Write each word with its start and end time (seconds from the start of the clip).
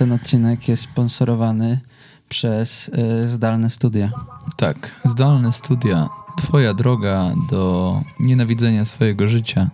ten 0.00 0.12
odcinek 0.12 0.68
jest 0.68 0.82
sponsorowany 0.82 1.80
przez 2.28 2.88
y, 2.88 3.28
zdalne 3.28 3.70
studia. 3.70 4.10
Tak, 4.56 4.94
zdalne 5.04 5.52
studia. 5.52 6.08
Twoja 6.38 6.74
droga 6.74 7.30
do 7.50 8.00
nienawidzenia 8.20 8.84
swojego 8.84 9.28
życia. 9.28 9.70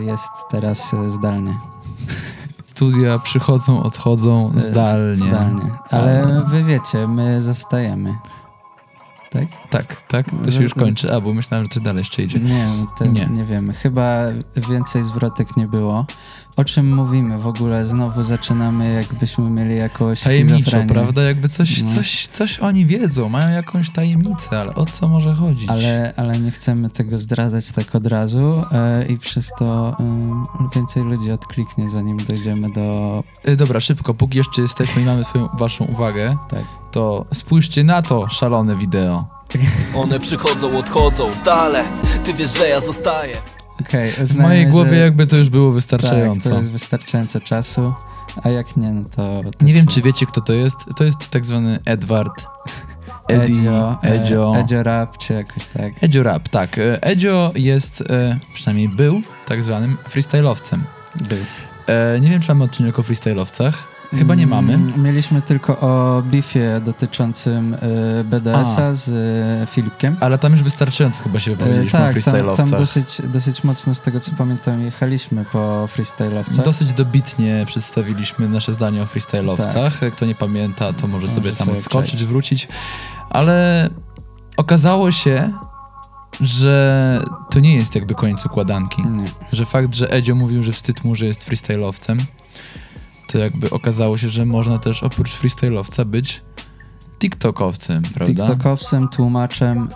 Y, 0.00 0.04
jest 0.04 0.28
teraz 0.50 0.92
y, 0.92 1.10
zdalnie. 1.10 1.54
Studia 2.64 3.18
przychodzą, 3.18 3.82
odchodzą 3.82 4.52
Y, 4.56 4.60
zdalnie. 4.60 5.14
Zdalnie. 5.14 5.70
Ale 5.90 6.42
wy 6.46 6.62
wiecie, 6.62 7.08
my 7.08 7.42
zostajemy. 7.42 8.14
Tak? 9.30 9.44
Tak, 9.78 10.02
tak, 10.02 10.26
to 10.44 10.50
się 10.52 10.62
już 10.62 10.74
kończy. 10.74 11.12
A, 11.14 11.20
bo 11.20 11.34
myślałem, 11.34 11.64
że 11.64 11.68
coś 11.68 11.82
dalej 11.82 11.98
jeszcze 12.00 12.22
idzie. 12.22 12.38
Nie, 12.40 12.66
to 12.98 13.06
Nie. 13.06 13.26
nie. 13.26 13.44
wiemy. 13.44 13.72
Chyba 13.72 14.18
więcej 14.56 15.02
zwrotek 15.02 15.56
nie 15.56 15.66
było. 15.66 16.06
O 16.56 16.64
czym 16.64 16.94
mówimy 16.94 17.38
w 17.38 17.46
ogóle? 17.46 17.84
Znowu 17.84 18.22
zaczynamy, 18.22 18.92
jakbyśmy 18.92 19.50
mieli 19.50 19.76
jakąś 19.78 20.20
Tajemniczo, 20.22 20.76
prawda? 20.88 21.22
Jakby 21.22 21.48
coś, 21.48 21.82
No. 21.82 21.90
coś, 21.94 22.26
coś 22.26 22.58
oni 22.58 22.86
wiedzą, 22.86 23.28
mają 23.28 23.52
jakąś 23.52 23.90
tajemnicę, 23.90 24.60
ale 24.60 24.74
o 24.74 24.86
co 24.86 25.08
może 25.08 25.34
chodzić? 25.34 25.70
Ale, 25.70 26.12
ale 26.16 26.38
nie 26.38 26.50
chcemy 26.50 26.90
tego 26.90 27.18
zdradzać 27.18 27.72
tak 27.72 27.94
od 27.94 28.06
razu 28.06 28.62
e, 28.72 29.06
i 29.06 29.18
przez 29.18 29.50
to 29.58 29.96
e, 30.00 30.68
więcej 30.74 31.02
ludzi 31.02 31.30
odkliknie, 31.32 31.88
zanim 31.88 32.16
dojdziemy 32.16 32.72
do... 32.72 33.22
Y, 33.48 33.56
Dobra, 33.56 33.80
szybko, 33.80 34.14
póki 34.14 34.38
jeszcze 34.38 34.62
jesteśmy 34.62 35.02
i 35.02 35.04
mamy 35.04 35.24
swoją, 35.24 35.48
waszą 35.58 35.84
uwagę, 35.84 36.36
Tak. 36.50 36.64
to 36.90 37.26
spójrzcie 37.34 37.84
na 37.84 38.02
to 38.02 38.28
szalone 38.28 38.76
wideo. 38.76 39.34
One 39.94 40.18
przychodzą, 40.20 40.78
odchodzą 40.78 41.30
stale 41.30 41.84
Ty 42.24 42.34
wiesz, 42.34 42.58
że 42.58 42.68
ja 42.68 42.80
zostaję 42.80 43.36
Okej, 43.80 44.10
W 44.10 44.20
uznajmy, 44.22 44.48
mojej 44.48 44.66
głowie 44.66 44.90
że... 44.90 44.96
jakby 44.96 45.26
to 45.26 45.36
już 45.36 45.48
było 45.48 45.68
Tak, 45.68 45.74
wystarczająco. 45.74 46.50
to 46.50 46.56
jest 46.56 46.70
wystarczająco 46.70 47.40
czasu, 47.40 47.94
a 48.42 48.48
jak 48.48 48.76
nie, 48.76 48.90
no 48.90 49.04
to... 49.16 49.50
to 49.58 49.64
Nie 49.64 49.72
wiem, 49.72 49.86
czy 49.86 50.02
wiecie, 50.02 50.26
kto 50.26 50.40
to 50.40 50.52
jest. 50.52 50.76
To 50.96 51.04
jest 51.04 51.28
tak 51.28 51.44
zwany 51.44 51.78
Edward. 51.84 52.46
Eddie, 53.28 53.44
Edzio, 53.44 53.98
e, 54.02 54.08
Edzio. 54.08 54.56
Edzio 54.56 54.82
Rap, 54.82 55.18
czy 55.18 55.32
jakoś 55.32 55.64
tak. 55.64 55.92
Edzio 56.02 56.22
Rap, 56.22 56.48
tak. 56.48 56.78
E, 56.78 57.02
Edzio 57.02 57.52
jest, 57.54 58.00
e, 58.10 58.38
przynajmniej 58.54 58.88
był, 58.88 59.22
tak 59.46 59.62
zwanym 59.62 59.96
freestyle'owcem. 60.14 60.78
Był. 61.28 61.44
Nie 62.20 62.30
wiem, 62.30 62.40
czy 62.40 62.48
mamy 62.48 62.64
odcinek 62.64 62.98
o 62.98 63.02
freestyle'owcach. 63.02 63.72
Chyba 64.10 64.34
nie 64.34 64.46
mamy. 64.46 64.74
Mm, 64.74 65.02
Mieliśmy 65.02 65.42
tylko 65.42 65.80
o 65.80 66.22
bifie 66.22 66.80
dotyczącym 66.84 67.74
y, 67.74 67.78
BDS-a 68.24 68.94
z 68.94 69.08
y, 69.08 69.66
Filipkiem. 69.66 70.16
Ale 70.20 70.38
tam 70.38 70.52
już 70.52 70.62
wystarczająco 70.62 71.22
chyba 71.24 71.38
się 71.38 71.52
Y, 71.52 71.56
wypowiedzieliśmy 71.56 71.98
o 71.98 72.02
tak, 72.02 72.22
tam, 72.22 72.34
freestyle'owcach. 72.34 72.56
tam 72.56 72.66
dosyć, 72.80 73.22
dosyć 73.24 73.64
mocno, 73.64 73.94
z 73.94 74.00
tego 74.00 74.20
co 74.20 74.32
pamiętam, 74.38 74.82
jechaliśmy 74.82 75.44
po 75.44 75.88
freestyle'owcach. 75.96 76.62
Dosyć 76.64 76.92
dobitnie 76.92 77.64
przedstawiliśmy 77.66 78.48
nasze 78.48 78.72
zdanie 78.72 79.02
o 79.02 79.04
freestyle'owcach. 79.04 80.10
Kto 80.10 80.26
nie 80.26 80.34
pamięta, 80.34 80.92
to 80.92 81.06
może 81.06 81.26
Może 81.26 81.34
sobie 81.34 81.52
tam 81.52 81.66
sobie 81.66 81.76
skoczyć, 81.80 82.08
przejść. 82.10 82.24
wrócić. 82.24 82.68
Ale 83.30 83.88
okazało 84.56 85.10
się, 85.12 85.50
że 86.40 87.20
to 87.50 87.60
nie 87.60 87.74
jest 87.76 87.94
jakby 87.94 88.14
koniec 88.14 88.46
układanki. 88.46 89.02
Nie. 89.02 89.28
Że 89.52 89.64
fakt, 89.64 89.94
że 89.94 90.10
Edzio 90.10 90.34
mówił, 90.34 90.62
że 90.62 90.72
wstyd 90.72 91.04
mu, 91.04 91.14
że 91.14 91.26
jest 91.26 91.50
freestyle'owcem, 91.50 92.18
to 93.34 93.38
jakby 93.38 93.70
okazało 93.70 94.18
się, 94.18 94.28
że 94.28 94.46
można 94.46 94.78
też 94.78 95.02
oprócz 95.02 95.30
freestyle'owca 95.38 96.04
być 96.04 96.42
TikTokowcem, 97.18 98.02
prawda? 98.02 98.46
TikTokowcem, 98.46 99.08
tłumaczem, 99.08 99.88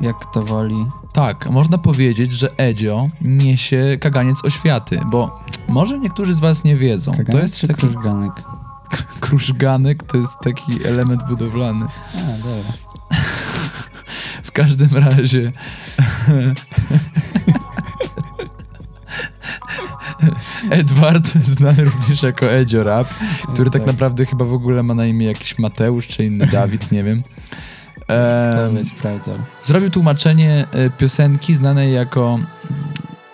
y, 0.00 0.04
jak 0.04 0.16
to 0.34 0.42
woli. 0.42 0.86
Tak, 1.12 1.50
można 1.50 1.78
powiedzieć, 1.78 2.32
że 2.32 2.56
Edzio 2.56 3.08
niesie 3.20 3.98
kaganiec 4.00 4.44
oświaty, 4.44 5.00
bo 5.10 5.40
może 5.68 5.98
niektórzy 5.98 6.34
z 6.34 6.40
was 6.40 6.64
nie 6.64 6.76
wiedzą. 6.76 7.12
Kaganek 7.12 7.32
to 7.32 7.38
jest 7.38 7.58
czy 7.58 7.68
taki 7.68 7.80
krużganek? 7.80 8.32
krużganek, 9.20 10.02
to 10.02 10.16
jest 10.16 10.38
taki 10.42 10.86
element 10.86 11.24
budowlany. 11.28 11.86
A, 12.14 12.36
dobra. 12.36 12.72
W 14.42 14.52
każdym 14.52 14.96
razie 14.96 15.52
Edward, 20.70 21.26
znany 21.56 21.84
również 21.84 22.22
jako 22.22 22.46
Edzio 22.52 22.82
Rap, 22.82 23.08
który 23.52 23.70
tak 23.70 23.82
Tak. 23.82 23.92
naprawdę 23.92 24.26
chyba 24.26 24.44
w 24.44 24.52
ogóle 24.52 24.82
ma 24.82 24.94
na 24.94 25.06
imię 25.06 25.26
jakiś 25.26 25.58
Mateusz 25.58 26.06
czy 26.06 26.24
inny 26.24 26.46
Dawid, 26.46 26.92
nie 26.92 27.02
wiem. 27.04 27.22
Kto 28.50 28.70
by 28.72 28.84
sprawdzał? 28.84 29.36
Zrobił 29.64 29.90
tłumaczenie 29.90 30.66
e, 30.72 30.90
piosenki 30.90 31.54
znanej 31.54 31.92
jako 31.94 32.38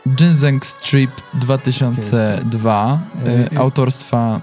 Ginseng 0.09 0.67
Strip 0.67 1.11
2002 1.35 3.01
Jest. 3.25 3.53
e, 3.53 3.59
autorstwa 3.59 4.41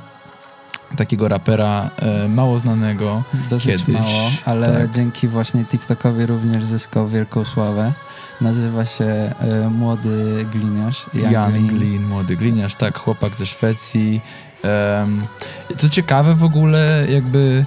takiego 0.95 1.27
rapera 1.27 1.89
e, 1.99 2.27
mało 2.27 2.59
znanego. 2.59 3.23
Dosyć 3.49 3.71
kiedyś, 3.71 3.87
mało, 3.87 4.29
ale 4.45 4.67
tak. 4.67 4.89
dzięki 4.89 5.27
właśnie 5.27 5.65
TikTokowi 5.65 6.25
również 6.25 6.63
zyskał 6.63 7.07
wielką 7.07 7.45
sławę. 7.45 7.93
Nazywa 8.41 8.85
się 8.85 9.05
y, 9.65 9.69
Młody 9.69 10.45
Gliniarz. 10.51 11.05
Jan 11.13 11.51
Glin. 11.51 11.67
Glin, 11.67 12.03
młody 12.03 12.35
gliniarz, 12.35 12.75
tak, 12.75 12.97
chłopak 12.97 13.35
ze 13.35 13.45
Szwecji. 13.45 14.21
Co 15.77 15.89
ciekawe 15.89 16.35
w 16.35 16.43
ogóle, 16.43 17.07
jakby 17.09 17.65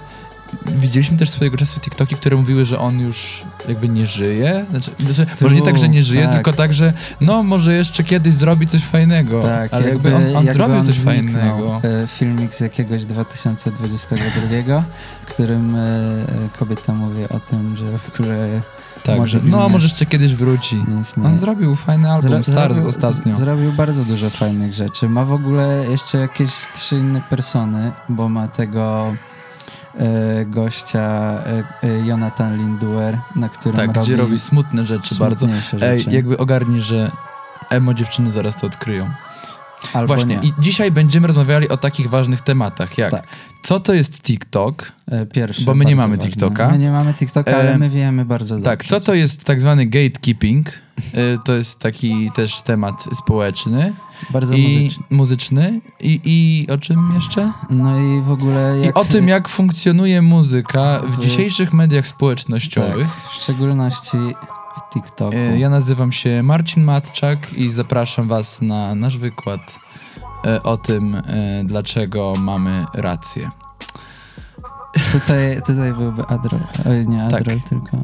widzieliśmy 0.66 1.16
też 1.16 1.30
swojego 1.30 1.56
czasu 1.56 1.80
TikToki, 1.80 2.14
które 2.16 2.36
mówiły, 2.36 2.64
że 2.64 2.78
on 2.78 3.00
już 3.00 3.44
jakby 3.68 3.88
nie 3.88 4.06
żyje. 4.06 4.66
Znaczy, 4.70 4.90
znaczy 4.98 5.26
może 5.40 5.54
nie 5.54 5.62
tak, 5.62 5.78
że 5.78 5.88
nie 5.88 6.02
żyje, 6.02 6.24
tak. 6.24 6.34
tylko 6.34 6.52
tak, 6.52 6.74
że 6.74 6.92
no 7.20 7.42
może 7.42 7.74
jeszcze 7.74 8.04
kiedyś 8.04 8.34
zrobi 8.34 8.66
coś 8.66 8.82
fajnego. 8.84 9.42
Tak, 9.42 9.74
ale 9.74 9.88
jakby, 9.88 10.16
on, 10.16 10.22
on 10.22 10.32
jakby 10.32 10.52
zrobił 10.52 10.76
on 10.76 10.84
coś 10.84 10.94
zniknął. 10.94 11.32
fajnego. 11.32 11.80
E, 12.02 12.06
Filmik 12.06 12.54
z 12.54 12.60
jakiegoś 12.60 13.04
2022, 13.04 14.84
w 15.22 15.26
którym 15.26 15.74
e, 15.76 15.78
e, 15.78 16.24
kobieta 16.58 16.92
mówi 16.92 17.28
o 17.28 17.40
tym, 17.40 17.76
że 17.76 17.98
w 17.98 18.14
ogóle 18.20 18.60
Tak, 19.02 19.18
może 19.18 19.38
że, 19.38 19.44
no 19.44 19.68
może 19.68 19.86
jeszcze 19.86 20.06
kiedyś 20.06 20.34
wróci. 20.34 20.84
On 21.24 21.36
zrobił 21.36 21.76
fajny 21.76 22.10
album, 22.12 22.30
Zro- 22.30 22.42
Stars 22.52 22.74
zrobił- 22.74 22.88
ostatnio. 22.88 23.36
Zrobił 23.36 23.72
bardzo 23.72 24.04
dużo 24.04 24.30
fajnych 24.30 24.72
rzeczy. 24.74 25.08
Ma 25.08 25.24
w 25.24 25.32
ogóle 25.32 25.84
jeszcze 25.90 26.18
jakieś 26.18 26.50
trzy 26.74 26.96
inne 26.96 27.20
persony, 27.30 27.92
bo 28.08 28.28
ma 28.28 28.48
tego 28.48 29.14
gościa 30.46 31.00
e, 31.02 31.64
e, 31.82 32.06
Jonathan 32.06 32.56
Linduer, 32.58 33.18
na 33.36 33.48
którym 33.48 33.76
tak, 33.76 33.86
robi 33.86 34.00
gdzie 34.00 34.16
robi 34.16 34.38
smutne 34.38 34.86
rzeczy 34.86 35.14
bardzo. 35.14 35.46
smutniejsze 35.46 35.90
Ej, 35.90 35.98
rzeczy. 35.98 36.10
jakby 36.16 36.38
ogarnij, 36.38 36.80
że 36.80 37.10
emo 37.70 37.94
dziewczyny 37.94 38.30
zaraz 38.30 38.56
to 38.56 38.66
odkryją. 38.66 39.10
Albo 39.94 40.06
Właśnie, 40.14 40.36
nie. 40.36 40.48
i 40.48 40.52
dzisiaj 40.58 40.90
będziemy 40.90 41.26
rozmawiali 41.26 41.68
o 41.68 41.76
takich 41.76 42.10
ważnych 42.10 42.40
tematach, 42.40 42.98
jak 42.98 43.10
Tak. 43.10 43.26
co 43.62 43.80
to 43.80 43.94
jest 43.94 44.22
TikTok, 44.22 44.92
E, 45.10 45.26
Pierwszy, 45.26 45.64
bo 45.64 45.74
my 45.74 45.84
nie 45.84 45.96
mamy 45.96 46.16
ważny. 46.16 46.30
TikToka. 46.32 46.70
My 46.70 46.78
nie 46.78 46.90
mamy 46.90 47.14
TikToka, 47.14 47.56
ale 47.56 47.74
E, 47.74 47.78
my 47.78 47.88
wiemy 47.88 48.24
bardzo 48.24 48.54
dobrze. 48.54 48.70
tak, 48.70 48.84
co 48.84 49.00
to 49.00 49.14
jest 49.14 49.44
tak 49.44 49.60
zwany 49.60 49.86
gatekeeping, 49.86 50.66
to 51.44 51.52
jest 51.52 51.78
taki 51.78 52.30
też 52.34 52.62
temat 52.62 53.04
społeczny 53.14 53.92
Bardzo 54.30 54.54
i 54.54 54.62
muzyczny. 54.62 55.04
muzyczny 55.10 55.80
i, 56.00 56.20
i 56.24 56.70
o 56.72 56.78
czym 56.78 57.12
jeszcze? 57.14 57.52
No 57.70 58.00
i 58.00 58.20
w 58.20 58.30
ogóle 58.30 58.78
I 58.82 58.86
jak... 58.86 58.96
o 58.96 59.04
tym, 59.04 59.28
jak 59.28 59.48
funkcjonuje 59.48 60.22
muzyka 60.22 61.00
w 61.08 61.16
w- 61.16 61.22
dzisiejszych 61.22 61.72
mediach 61.72 62.04
tak, 62.04 62.14
społecznościowych. 62.14 63.08
w 63.28 63.32
szczególności 63.32 64.16
w 64.76 64.94
TikToku. 64.94 65.36
Y, 65.36 65.58
Ja 65.58 65.70
nazywam 65.70 66.12
się 66.12 66.42
Marcin 66.42 66.84
Matczak 66.84 67.52
i 67.54 67.68
zapraszam 67.68 68.28
was 68.28 68.62
na 68.62 68.94
nasz 68.94 69.18
wykład 69.18 69.80
y, 70.46 70.62
o 70.62 70.76
tym, 70.76 71.14
y, 71.14 71.22
dlaczego 71.64 72.34
mamy 72.38 72.86
rację. 72.94 73.50
Tutaj, 75.12 75.62
tutaj 75.66 75.92
byłby 75.92 76.26
Adrol. 76.26 76.60
Oj, 76.90 77.06
nie 77.08 77.28
Tak. 77.30 77.40
Adrol, 77.40 77.60
tylko 77.68 77.96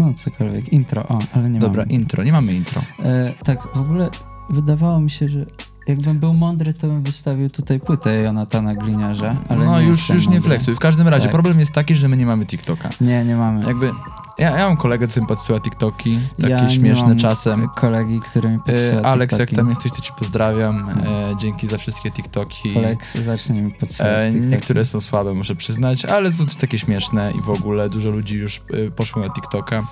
no 0.00 0.14
cokolwiek. 0.14 0.72
Intro, 0.72 1.08
o, 1.08 1.18
ale 1.34 1.50
nie 1.50 1.58
Dobra, 1.58 1.82
mamy. 1.82 1.92
intro, 1.92 2.24
nie 2.24 2.32
mamy 2.32 2.52
intro. 2.52 2.82
E, 3.04 3.32
tak, 3.44 3.68
w 3.74 3.80
ogóle 3.80 4.08
wydawało 4.50 5.00
mi 5.00 5.10
się, 5.10 5.28
że 5.28 5.46
jakbym 5.86 6.18
był 6.18 6.34
mądry, 6.34 6.74
to 6.74 6.86
bym 6.86 7.02
wystawił 7.02 7.50
tutaj 7.50 7.80
płytę 7.80 8.22
Jonatana 8.22 8.74
Gliniarza, 8.74 9.36
ale 9.48 9.64
no 9.66 9.80
nie 9.80 9.86
już, 9.86 10.08
już 10.08 10.26
nie 10.26 10.32
mądry. 10.34 10.48
flexuj. 10.48 10.74
W 10.74 10.78
każdym 10.78 11.08
razie 11.08 11.22
Tak. 11.24 11.32
problem 11.32 11.60
jest 11.60 11.72
taki, 11.72 11.94
że 11.94 12.08
my 12.08 12.16
nie 12.16 12.26
mamy 12.26 12.46
TikToka. 12.46 12.90
Nie, 13.00 13.24
nie 13.24 13.36
mamy. 13.36 13.66
Jakby, 13.66 13.90
ja, 14.38 14.58
ja 14.58 14.66
mam 14.66 14.76
kolegę, 14.76 15.08
co 15.08 15.20
mi 15.20 15.26
podsyła 15.26 15.60
TikToki, 15.60 16.18
takie 16.40 16.50
ja 16.52 16.68
śmieszne 16.68 17.16
czasem. 17.16 17.68
kolegi, 17.68 18.20
który 18.20 18.48
mi 18.48 18.58
podsyła 18.58 19.00
E, 19.00 19.06
Aleks, 19.06 19.32
jak 19.32 19.40
TikToki. 19.40 19.56
tam 19.56 19.68
jesteś, 19.70 19.92
to 19.92 20.00
ci 20.00 20.12
pozdrawiam. 20.18 20.88
E, 20.88 21.34
dzięki 21.40 21.66
za 21.66 21.78
wszystkie 21.78 22.10
TikToki. 22.10 22.78
Aleks 22.78 23.14
zacznie 23.14 23.62
mi 23.62 23.72
podsyłać 23.72 24.20
E, 24.20 24.30
TikToki. 24.32 24.50
niektóre 24.52 24.84
są 24.84 25.00
słabe, 25.00 25.34
muszę 25.34 25.54
przyznać, 25.56 26.04
ale 26.04 26.32
są 26.32 26.46
też 26.46 26.56
takie 26.56 26.78
śmieszne 26.78 27.32
i 27.38 27.40
w 27.42 27.50
ogóle 27.50 27.88
dużo 27.88 28.10
ludzi 28.10 28.34
już 28.38 28.62
e, 28.86 28.90
poszło 28.90 29.22
na 29.22 29.30
TikToka. 29.30 29.82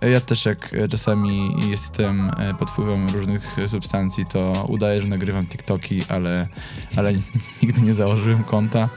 E, 0.00 0.10
ja 0.10 0.20
też 0.20 0.44
jak 0.46 0.74
e, 0.74 0.88
czasami 0.88 1.56
jestem 1.70 2.30
pod 2.58 2.70
wpływem 2.70 3.08
różnych 3.08 3.56
substancji, 3.66 4.26
to 4.26 4.66
udaję, 4.68 5.00
że 5.00 5.06
nagrywam 5.08 5.46
TikToki, 5.46 6.02
ale, 6.08 6.48
ale 6.96 7.12
nigdy 7.62 7.80
nie 7.82 7.94
założyłem 7.94 8.44
konta. 8.44 8.88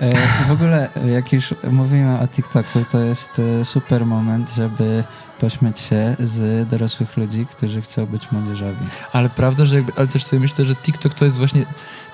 E, 0.00 0.10
W 0.48 0.50
ogóle, 0.50 0.88
jak 1.14 1.32
już 1.32 1.54
mówimy 1.70 2.20
o 2.20 2.28
TikToku, 2.28 2.84
to 2.90 2.98
jest 2.98 3.30
e, 3.60 3.64
super 3.64 4.06
moment, 4.06 4.50
żeby 4.54 5.04
pośmiać 5.40 5.80
się 5.80 6.16
z 6.18 6.68
dorosłych 6.68 7.16
ludzi, 7.16 7.46
którzy 7.46 7.80
chcą 7.82 8.06
być 8.06 8.32
młodzieżowi. 8.32 8.84
Ale 9.12 9.30
prawda, 9.30 9.64
że 9.64 9.74
jakby, 9.76 9.92
ale 9.96 10.06
też 10.06 10.24
sobie 10.24 10.40
myślę, 10.40 10.64
że 10.64 10.76
TikTok 10.76 11.14
to 11.14 11.24
jest 11.24 11.38
właśnie, 11.38 11.66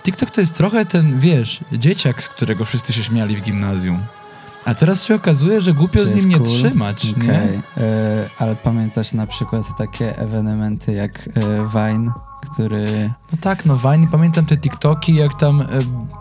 TikTok 0.02 0.30
to 0.30 0.40
jest 0.40 0.54
trochę 0.54 0.84
ten, 0.86 1.20
wiesz, 1.20 1.60
dzieciak, 1.72 2.22
z 2.22 2.28
którego 2.28 2.64
wszyscy 2.64 2.92
się 2.92 3.04
śmiali 3.04 3.36
w 3.36 3.40
gimnazjum. 3.40 4.00
A 4.64 4.74
teraz 4.74 5.04
się 5.04 5.14
okazuje, 5.14 5.60
że 5.60 5.74
głupio 5.74 5.98
Że 5.98 6.06
z 6.06 6.14
nim 6.14 6.28
nie 6.28 6.36
cool. 6.36 6.46
trzymać, 6.46 7.04
nie? 7.04 7.12
Okej, 7.22 7.60
e, 7.76 8.30
Ale 8.38 8.56
pamiętasz 8.56 9.12
na 9.12 9.26
przykład 9.26 9.62
takie 9.78 10.18
ewenementy 10.18 10.92
jak 10.92 11.18
e, 11.18 11.30
Vine, 11.74 12.12
który... 12.50 13.10
No 13.32 13.38
tak, 13.40 13.66
no 13.66 13.76
Vine, 13.76 14.06
pamiętam 14.12 14.46
te 14.46 14.56
TikToki, 14.56 15.14
jak 15.14 15.34
tam 15.34 15.60
e, 15.60 15.66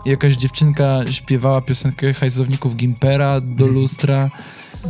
jakaś 0.04 0.36
dziewczynka 0.36 1.10
śpiewała 1.10 1.60
piosenkę 1.60 2.12
hajsowników 2.14 2.76
Gimpera 2.76 3.40
do 3.40 3.66
lustra. 3.66 4.30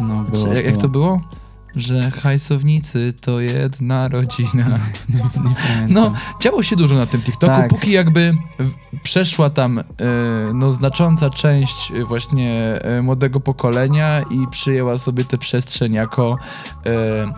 No, 0.00 0.22
było, 0.22 0.44
Czy, 0.44 0.54
jak, 0.54 0.64
jak 0.64 0.76
to 0.76 0.88
było? 0.88 1.20
Że 1.76 2.10
hajsownicy 2.10 3.12
to 3.20 3.40
jedna 3.40 4.08
rodzina. 4.08 4.78
Nie. 5.08 5.86
No, 5.88 6.12
działo 6.40 6.62
się 6.62 6.76
dużo 6.76 6.94
na 6.94 7.06
tym 7.06 7.22
TikToku, 7.22 7.52
Tak. 7.52 7.68
póki 7.70 7.92
jakby 7.92 8.36
przeszła 9.02 9.50
tam 9.50 9.78
e, 9.78 9.84
no, 10.54 10.72
znacząca 10.72 11.30
część 11.30 11.92
e, 11.92 12.04
właśnie 12.04 12.52
e, 12.82 13.02
młodego 13.02 13.40
pokolenia 13.40 14.22
i 14.30 14.46
przyjęła 14.50 14.98
sobie 14.98 15.24
tę 15.24 15.38
przestrzeń 15.38 15.92
jako 15.92 16.38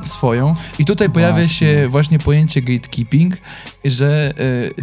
swoją. 0.03 0.55
I 0.79 0.85
tutaj 0.85 1.11
pojawia 1.11 1.35
Właśnie. 1.35 1.55
się 1.55 1.89
właśnie 1.89 2.19
pojęcie 2.19 2.63
gatekeeping, 2.63 3.35
że 3.85 4.33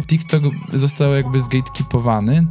TikTok 0.06 0.42
został 0.72 1.12
jakby 1.12 1.40
zgatekeepowany. 1.40 2.46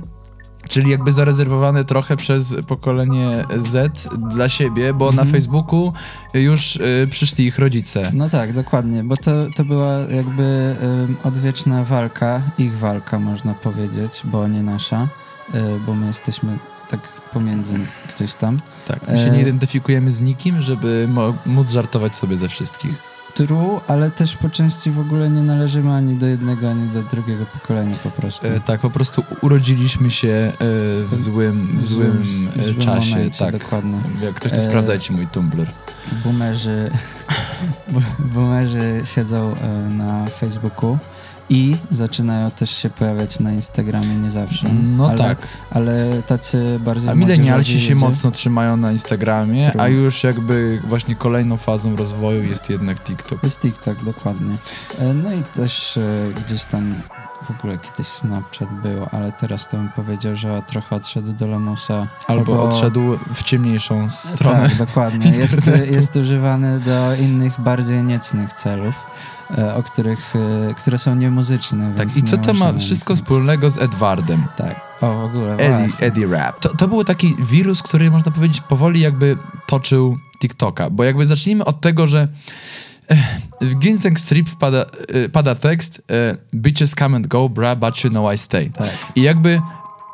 Czyli 0.70 0.92
jakby 0.92 1.12
zarezerwowane 1.12 1.86
trochę 1.86 2.18
przez 2.18 2.56
pokolenie 2.68 3.44
Z 3.58 4.08
dla 4.30 4.50
siebie, 4.50 4.94
bo 4.94 5.06
na 5.06 5.12
Mhm. 5.22 5.28
Facebooku 5.32 5.94
już 6.34 6.76
e, 6.78 6.82
przyszli 7.10 7.46
ich 7.46 7.60
rodzice. 7.60 8.12
No 8.14 8.30
tak, 8.30 8.54
dokładnie, 8.54 9.04
bo 9.04 9.18
to, 9.18 9.32
to 9.56 9.66
była 9.66 9.94
jakby 9.94 10.76
ym, 10.84 11.18
odwieczna 11.24 11.84
walka, 11.84 12.42
ich 12.58 12.78
walka 12.78 13.20
można 13.20 13.54
powiedzieć, 13.54 14.22
bo 14.24 14.48
nie 14.48 14.64
nasza, 14.64 15.08
y, 15.56 15.60
bo 15.86 15.94
my 15.96 16.08
jesteśmy 16.08 16.58
tak 16.90 17.00
pomiędzy 17.34 17.74
gdzieś 18.16 18.34
tam. 18.34 18.58
Tak, 18.88 19.00
my 19.12 19.18
się 19.20 19.30
nie 19.32 19.42
identyfikujemy 19.42 20.12
z 20.12 20.22
nikim, 20.22 20.62
żeby 20.62 21.10
móc 21.46 21.70
żartować 21.70 22.16
sobie 22.16 22.38
ze 22.38 22.50
wszystkich. 22.50 23.11
True, 23.34 23.82
ale 23.88 24.12
też 24.12 24.36
po 24.36 24.50
części 24.50 24.92
w 24.92 25.00
ogóle 25.00 25.30
nie 25.30 25.42
należymy 25.42 25.94
ani 25.94 26.16
do 26.16 26.26
jednego, 26.26 26.70
ani 26.70 26.90
do 26.90 27.04
drugiego 27.04 27.46
pokolenia 27.46 27.96
po 28.04 28.12
prostu. 28.12 28.48
E, 28.48 28.60
tak, 28.60 28.82
po 28.82 28.90
prostu 28.90 29.24
urodziliśmy 29.42 30.12
się 30.12 30.28
e, 30.28 30.54
w 31.06 31.16
złym, 31.16 31.78
w 31.78 31.86
złym, 31.86 32.24
w 32.56 32.60
e, 32.60 32.64
złym 32.64 32.78
czasie. 32.78 33.16
momencie, 33.16 33.40
tak. 33.40 33.58
dokładnie. 33.58 34.02
Jak 34.24 34.36
ktoś 34.36 34.52
to 34.52 34.58
E, 34.58 34.62
sprawdzajcie 34.62 35.14
mój 35.14 35.28
Tumblr. 35.28 35.68
Boomerzy, 36.24 36.92
boomerzy 38.34 39.02
siedzą 39.04 39.56
e, 39.56 39.90
na 39.90 40.26
Facebooku 40.26 40.98
i 41.52 41.76
zaczynają 41.92 42.52
też 42.52 42.70
się 42.78 42.90
pojawiać 42.90 43.40
na 43.40 43.52
Instagramie, 43.54 44.16
nie 44.16 44.30
zawsze. 44.30 44.70
No 44.74 45.08
ale, 45.10 45.18
tak. 45.18 45.48
Ale 45.72 46.22
tacy 46.28 46.80
bardzo 46.86 47.12
A 47.12 47.16
milenialsi 47.16 47.82
się 47.82 47.94
ludzie- 47.94 48.08
mocno 48.08 48.32
trzymają 48.32 48.78
na 48.78 48.92
Instagramie, 48.92 49.66
True. 49.72 49.82
a 49.82 49.88
już 49.88 50.24
jakby 50.24 50.82
właśnie 50.88 51.16
kolejną 51.16 51.58
fazą 51.58 51.96
rozwoju 51.96 52.44
jest 52.44 52.70
jednak 52.70 53.00
TikTok. 53.04 53.44
Jest 53.44 53.60
TikTok, 53.62 54.04
dokładnie. 54.04 54.56
E, 55.00 55.14
No 55.14 55.34
i 55.34 55.44
też 55.44 55.98
e, 55.98 56.02
gdzieś 56.46 56.64
tam 56.64 56.94
w 57.44 57.52
ogóle 57.52 57.78
kiedyś 57.78 58.08
Snapchat 58.08 58.74
był, 58.74 59.08
ale 59.12 59.32
teraz 59.32 59.68
to 59.68 59.78
bym 59.78 59.90
powiedział, 59.90 60.36
że 60.36 60.62
trochę 60.68 60.96
odszedł 60.96 61.34
do 61.34 61.48
lamusa. 61.48 62.08
Albo 62.28 62.64
odszedł 62.64 63.18
w 63.34 63.44
ciemniejszą 63.44 64.10
stronę. 64.10 64.70
Tak, 64.70 64.78
dokładnie. 64.78 65.32
Jest, 65.42 65.72
jest 65.96 66.16
używany 66.16 66.80
do 66.80 67.16
innych, 67.16 67.62
bardziej 67.62 68.04
niecnych 68.04 68.54
celów, 68.54 68.96
e, 69.58 69.76
o 69.76 69.84
których, 69.84 70.34
e, 70.70 70.74
które 70.74 70.98
są 70.98 71.16
niemuzyczne. 71.16 71.94
Tak, 71.98 72.18
i 72.18 72.24
co 72.24 72.38
to 72.38 72.54
ma 72.54 72.74
wszystko 72.74 73.16
wspólnego 73.16 73.70
z 73.70 73.78
Edwardem? 73.78 74.46
Tak, 74.56 74.76
o 75.02 75.14
w 75.14 75.24
ogóle, 75.24 75.54
Eddie. 75.54 76.08
Eddie 76.08 76.28
Rap. 76.28 76.60
To, 76.60 76.70
to 76.70 76.88
był 76.88 77.04
taki 77.04 77.36
wirus, 77.40 77.84
który 77.84 78.12
można 78.12 78.32
powiedzieć 78.32 78.62
powoli 78.62 79.02
jakby 79.02 79.38
toczył 79.66 80.18
TikToka, 80.40 80.90
bo 80.90 81.04
jakby 81.04 81.26
zacznijmy 81.26 81.66
od 81.66 81.82
tego, 81.82 82.08
że 82.08 82.28
w 83.62 83.76
Ginseng 83.76 84.20
Strip 84.20 84.50
wpada, 84.50 84.86
eh, 84.86 85.32
pada 85.32 85.56
tekst 85.56 86.02
eh, 86.08 86.38
Bitches 86.54 86.96
come 86.96 87.16
and 87.18 87.28
go, 87.28 87.50
bra, 87.50 87.76
but 87.76 88.04
you 88.04 88.10
know 88.10 88.34
I 88.34 88.38
stay. 88.38 88.70
Tak, 88.70 88.90
I 89.16 89.22
jakby 89.22 89.62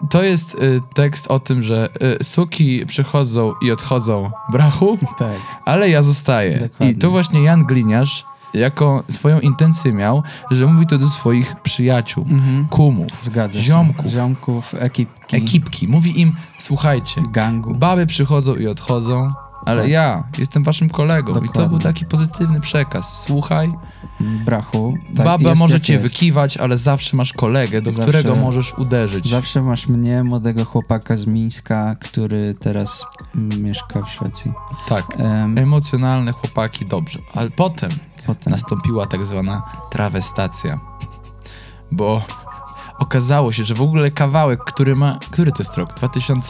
to 0.09 0.23
jest 0.23 0.55
eh, 0.55 0.81
tekst 0.95 1.27
o 1.27 1.39
tym, 1.39 1.61
że 1.61 1.89
eh, 2.01 2.23
suki 2.25 2.85
przychodzą 2.85 3.53
i 3.61 3.71
odchodzą 3.71 4.31
brachu, 4.51 4.97
tak. 5.17 5.31
ale 5.65 5.89
ja 5.89 6.01
zostaję. 6.01 6.59
Dokładnie. 6.59 6.89
I 6.91 6.95
to 6.97 7.11
właśnie 7.11 7.43
Jan 7.43 7.63
Gliniarz 7.65 8.25
jako 8.53 9.03
swoją 9.09 9.39
intencję 9.39 9.93
miał, 9.93 10.23
że 10.51 10.65
mówi 10.67 10.87
to 10.87 10.97
do 10.97 11.07
swoich 11.07 11.55
przyjaciół, 11.63 12.25
Mhm. 12.29 12.67
kumów, 12.67 13.07
Zgadza 13.21 13.59
się. 13.59 13.65
ziomków, 13.65 14.05
Ziomków, 14.11 14.73
ekipki, 14.79 15.35
ekipki. 15.35 15.87
Mówi 15.87 16.21
im, 16.21 16.33
słuchajcie, 16.59 17.21
gangu. 17.31 17.75
baby 17.75 18.05
przychodzą 18.05 18.55
i 18.55 18.67
odchodzą, 18.67 19.31
ale 19.67 19.81
Tak. 19.81 19.91
ja 19.91 20.23
jestem 20.37 20.63
waszym 20.63 20.89
kolegą. 20.89 21.31
I 21.31 21.33
to 21.35 21.41
Dokładnie. 21.41 21.69
był 21.69 21.79
taki 21.79 22.05
pozytywny 22.05 22.61
przekaz. 22.61 23.21
Słuchaj, 23.21 23.71
brachu. 24.45 24.93
Tak, 25.15 25.25
baba 25.25 25.49
jest 25.49 25.61
może 25.61 25.81
cię 25.81 25.93
jest. 25.93 26.05
wykiwać, 26.05 26.57
ale 26.57 26.77
zawsze 26.77 27.17
masz 27.17 27.33
kolegę, 27.33 27.81
do 27.81 27.91
Zawsze- 27.91 28.09
którego 28.11 28.35
możesz 28.35 28.73
uderzyć. 28.73 29.29
Zawsze 29.29 29.61
masz 29.61 29.87
mnie, 29.87 30.23
młodego 30.23 30.65
chłopaka 30.65 31.17
z 31.17 31.25
Mińska, 31.25 31.95
który 31.95 32.55
teraz 32.59 33.05
mieszka 33.35 34.01
w 34.01 34.09
Szwecji. 34.09 34.53
Tak. 34.89 35.05
Em, 35.17 35.57
Emocjonalne 35.57 36.31
chłopaki, 36.31 36.85
dobrze. 36.85 37.19
Ale 37.35 37.51
potem 37.51 37.89
potem. 38.25 38.51
nastąpiła 38.51 39.05
tak 39.05 39.25
zwana 39.25 39.61
trawestacja. 39.91 40.79
Bo 41.91 42.21
okazało 42.99 43.51
się, 43.51 43.63
że 43.65 43.75
w 43.75 43.81
ogóle 43.81 44.11
kawałek, 44.11 44.63
który 44.63 44.95
ma... 44.95 45.19
Który 45.31 45.51
to 45.51 45.63
jest 45.63 45.77
rok? 45.77 45.93
2010? 45.93 46.45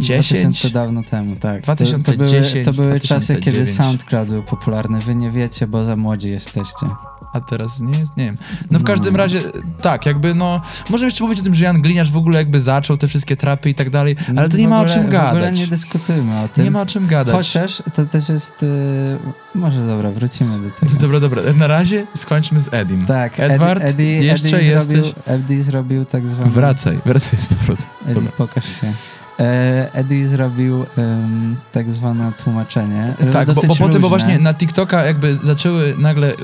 2000 0.00 0.70
dawno 0.70 1.02
temu, 1.02 1.36
tak. 1.36 1.56
To- 1.66 1.74
2010, 1.74 2.64
To 2.66 2.72
były, 2.72 2.84
to 2.84 2.88
były 2.88 3.00
czasy, 3.00 3.34
kiedy 3.36 3.56
2009. 3.56 3.76
SoundCloud 3.76 4.28
był 4.28 4.42
popularny. 4.42 5.00
Wy 5.00 5.14
nie 5.14 5.30
wiecie, 5.30 5.66
bo 5.66 5.84
za 5.84 5.96
młodzi 5.96 6.30
jesteście. 6.30 6.86
A 7.32 7.40
teraz 7.40 7.80
nie 7.80 7.98
jest, 7.98 8.16
nie 8.16 8.24
wiem. 8.24 8.36
No 8.70 8.78
w 8.78 8.82
No. 8.82 8.86
każdym 8.86 9.16
razie, 9.16 9.42
tak, 9.80 10.06
jakby 10.06 10.34
no, 10.34 10.60
możemy 10.90 11.06
jeszcze 11.06 11.24
powiedzieć 11.24 11.42
o 11.42 11.44
tym, 11.44 11.54
że 11.54 11.64
Jan 11.64 11.82
Gliniarz 11.82 12.10
w 12.12 12.16
ogóle 12.16 12.38
jakby 12.38 12.60
zaczął 12.60 12.96
te 12.96 13.08
wszystkie 13.08 13.36
trapy 13.36 13.70
i 13.70 13.74
tak 13.74 13.90
dalej, 13.90 14.16
ale 14.36 14.48
to 14.48 14.56
nie 14.56 14.68
ma 14.68 14.80
o 14.80 14.86
czym 14.86 15.02
W 15.02 15.06
ogóle 15.06 15.18
gadać. 15.20 15.58
nie 15.58 15.66
dyskutujmy 15.66 16.40
o 16.40 16.48
tym. 16.48 16.64
Nie 16.64 16.70
ma 16.70 16.80
o 16.80 16.86
czym 16.86 17.06
gadać. 17.06 17.34
Chociaż 17.34 17.82
to 17.94 18.06
też 18.06 18.28
jest... 18.28 18.62
y, 18.62 19.18
może 19.54 19.86
dobra, 19.86 20.10
wrócimy 20.10 20.58
do 20.60 20.70
tego. 20.70 20.92
Dobra, 21.00 21.20
dobra, 21.20 21.42
na 21.56 21.66
razie 21.66 22.06
skończmy 22.14 22.60
z 22.60 22.74
Edim. 22.74 23.06
Tak, 23.06 23.40
Edward, 23.40 23.80
jeszcze 23.98 24.56
Eddie 24.56 24.68
jesteś? 24.68 24.96
Zrobił, 25.06 25.12
Eddie 25.26 25.62
zrobił 25.62 26.04
tak 26.04 26.28
zwany... 26.28 26.50
Wracaj, 26.50 26.98
wracaj 27.06 27.38
z 27.40 27.46
powrotem. 27.46 27.86
Dobra. 28.14 28.32
pokaż 28.36 28.64
się. 28.80 28.92
E, 29.40 29.94
Eddie 29.94 30.28
zrobił 30.28 30.86
em, 30.96 31.56
tak 31.72 31.90
zwane 31.90 32.32
tłumaczenie. 32.32 33.14
Tak, 33.32 33.52
bo, 33.52 33.62
bo 33.68 33.76
potem, 33.76 34.02
bo 34.02 34.08
właśnie 34.08 34.38
na 34.38 34.54
TikToka 34.54 35.04
jakby 35.04 35.34
zaczęły 35.34 35.94
nagle 35.98 36.32
e, 36.32 36.34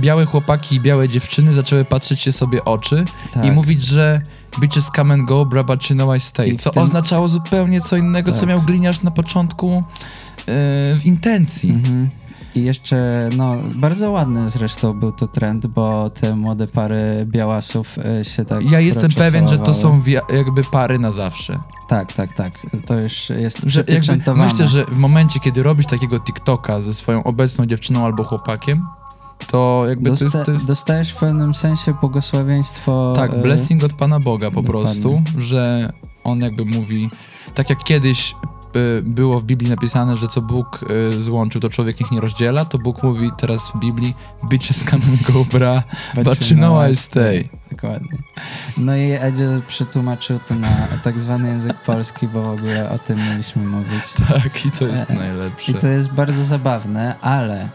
białe 0.00 0.24
chłopaki 0.24 0.76
i 0.76 0.80
białe 0.80 1.08
dziewczyny 1.08 1.52
zaczęły 1.52 1.84
patrzeć 1.84 2.20
się 2.20 2.32
sobie 2.32 2.64
oczy 2.64 3.04
tak. 3.32 3.44
i 3.44 3.50
mówić, 3.52 3.82
że 3.82 4.20
bitches 4.60 4.90
come 4.96 5.14
and 5.14 5.24
go, 5.24 5.46
bra, 5.46 5.62
but 5.62 5.90
you 5.90 5.96
know 5.96 6.16
I 6.16 6.20
stay. 6.20 6.54
Co 6.56 6.70
tym- 6.70 6.82
oznaczało 6.82 7.28
zupełnie 7.28 7.80
co 7.80 7.96
innego, 7.96 8.32
co 8.32 8.40
Tak. 8.40 8.48
miał 8.48 8.62
Gliniarz 8.62 9.02
na 9.02 9.10
początku 9.10 9.82
e, 10.38 10.42
w 10.96 11.00
intencji. 11.04 11.70
Mhm. 11.70 12.08
I 12.54 12.62
jeszcze, 12.62 13.30
no, 13.36 13.56
bardzo 13.74 14.10
ładny 14.10 14.50
zresztą 14.50 14.92
był 14.92 15.12
to 15.12 15.26
trend, 15.26 15.66
bo 15.66 16.10
te 16.10 16.36
młode 16.36 16.68
pary 16.68 17.26
białasów 17.26 17.98
e, 17.98 18.24
się 18.24 18.44
tak 18.44 18.70
Ja 18.70 18.80
jestem 18.80 19.10
pewien, 19.10 19.48
że 19.48 19.58
to 19.58 19.74
są 19.74 20.02
jakby 20.32 20.64
pary 20.64 20.98
na 20.98 21.10
zawsze. 21.10 21.58
Tak, 21.88 22.12
tak, 22.12 22.32
tak. 22.32 22.52
To 22.86 22.98
już 22.98 23.30
jest 23.30 23.58
Że 23.66 23.84
jakby 23.88 24.34
myślę, 24.34 24.68
że 24.68 24.84
w 24.84 24.98
momencie, 24.98 25.40
kiedy 25.40 25.62
robisz 25.62 25.86
takiego 25.86 26.20
TikToka 26.20 26.80
ze 26.80 26.94
swoją 26.94 27.24
obecną 27.24 27.66
dziewczyną 27.66 28.04
albo 28.04 28.24
chłopakiem, 28.24 28.86
to 29.46 29.84
jakby 29.88 30.04
to 30.04 30.10
jest, 30.10 30.22
Dosta- 30.22 30.44
to 30.44 30.52
jest 30.52 30.66
Dostajesz 30.66 31.10
w 31.10 31.16
pewnym 31.16 31.54
sensie 31.54 31.94
błogosławieństwo... 31.94 33.12
tak, 33.16 33.32
e, 33.32 33.42
blessing 33.42 33.84
od 33.84 33.92
Pana 33.92 34.20
Boga 34.20 34.50
po 34.50 34.62
dokładnie. 34.62 35.02
prostu, 35.02 35.22
że 35.38 35.92
on 36.24 36.40
jakby 36.40 36.64
mówi, 36.64 37.10
tak 37.54 37.70
jak 37.70 37.84
kiedyś 37.84 38.32
y, 38.32 38.57
było 39.02 39.40
w 39.40 39.44
Biblii 39.44 39.70
napisane, 39.70 40.16
że 40.16 40.28
co 40.28 40.42
Bóg 40.42 40.84
y, 41.12 41.22
złączył, 41.22 41.60
to 41.60 41.68
człowiek 41.68 42.00
niech 42.00 42.10
nie 42.10 42.20
rozdziela, 42.20 42.64
to 42.64 42.78
Bóg 42.78 43.02
mówi 43.02 43.30
teraz 43.38 43.70
w 43.74 43.78
Biblii 43.78 44.14
bitches 44.48 44.84
come 44.84 45.04
and 45.04 45.32
go, 45.32 45.44
bra, 45.58 45.82
but 46.14 46.50
you 46.50 46.56
know 46.56 46.90
I 46.90 46.96
stay. 46.96 47.48
Dokładnie. 47.70 48.18
No 48.78 48.96
i 48.96 49.10
Edzie 49.20 49.60
przetłumaczył 49.66 50.38
to 50.46 50.54
na 50.54 50.88
tak 51.04 51.20
zwany 51.20 51.48
język 51.48 51.74
polski, 51.74 52.28
bo 52.28 52.42
w 52.42 52.58
ogóle 52.58 52.90
o 52.90 52.98
tym 52.98 53.18
mieliśmy 53.30 53.62
mówić. 53.66 54.12
Tak, 54.28 54.66
i 54.66 54.70
to 54.70 54.86
jest 54.86 55.10
E, 55.10 55.14
najlepsze. 55.14 55.72
I 55.72 55.74
to 55.74 55.86
jest 55.86 56.12
bardzo 56.12 56.44
zabawne, 56.44 57.14
ale 57.20 57.68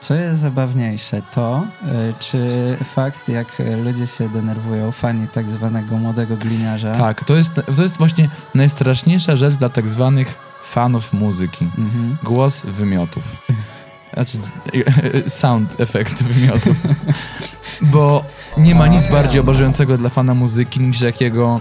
Co 0.00 0.14
jest 0.14 0.40
zabawniejsze, 0.40 1.22
to 1.30 1.66
y, 1.82 2.14
czy 2.18 2.48
fakt, 2.84 3.28
jak 3.28 3.46
ludzie 3.84 4.06
się 4.06 4.28
denerwują, 4.28 4.92
fani 4.92 5.28
tak 5.28 5.48
zwanego 5.48 5.96
młodego 5.96 6.36
gliniarza. 6.36 6.92
Tak, 6.92 7.24
to 7.24 7.36
jest, 7.36 7.50
to 7.76 7.82
jest 7.82 7.98
właśnie 7.98 8.28
najstraszniejsza 8.54 9.36
rzecz 9.36 9.54
dla 9.54 9.68
tak 9.68 9.88
zwanych 9.88 10.38
fanów 10.62 11.12
muzyki. 11.12 11.64
Mhm. 11.64 12.16
Głos 12.22 12.66
wymiotów. 12.66 13.36
Znaczy, 14.14 14.38
sound 15.40 15.80
efekt 15.80 16.22
wymiotów. 16.22 16.76
Bo 17.92 18.24
nie 18.56 18.74
ma 18.74 18.86
nic 18.86 19.06
bardziej 19.06 19.40
obrażającego 19.40 19.96
dla 19.96 20.08
fana 20.08 20.34
muzyki 20.34 20.80
niż 20.80 21.00
jakiego 21.00 21.60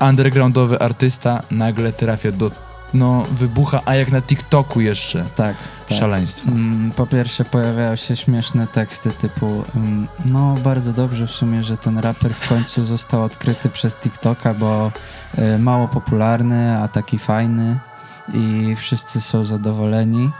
undergroundowy 0.00 0.78
artysta 0.78 1.42
nagle 1.50 1.92
trafia 1.92 2.32
do, 2.32 2.50
no, 2.94 3.26
wybucha, 3.30 3.82
a 3.84 3.94
jak 3.94 4.12
na 4.12 4.22
TikToku 4.22 4.80
jeszcze. 4.80 5.24
Tak. 5.34 5.56
tak. 5.88 5.98
Szaleństwo. 5.98 6.50
Mm, 6.50 6.92
Po 6.92 7.06
pierwsze 7.06 7.44
pojawiają 7.44 7.96
się 7.96 8.16
śmieszne 8.16 8.66
teksty 8.66 9.10
typu 9.10 9.64
mm, 9.76 10.08
no 10.24 10.54
bardzo 10.64 10.92
dobrze 10.92 11.26
w 11.26 11.30
sumie, 11.30 11.62
że 11.62 11.76
ten 11.76 11.98
raper 11.98 12.34
w 12.34 12.48
końcu 12.48 12.84
został 12.84 13.22
odkryty 13.22 13.70
przez 13.70 13.96
TikToka, 13.96 14.54
bo 14.54 14.92
y, 15.38 15.58
mało 15.58 15.88
popularny, 15.88 16.78
a 16.78 16.88
taki 16.88 17.18
fajny 17.18 17.78
i 18.34 18.74
wszyscy 18.76 19.20
są 19.20 19.44
zadowoleni. 19.44 20.30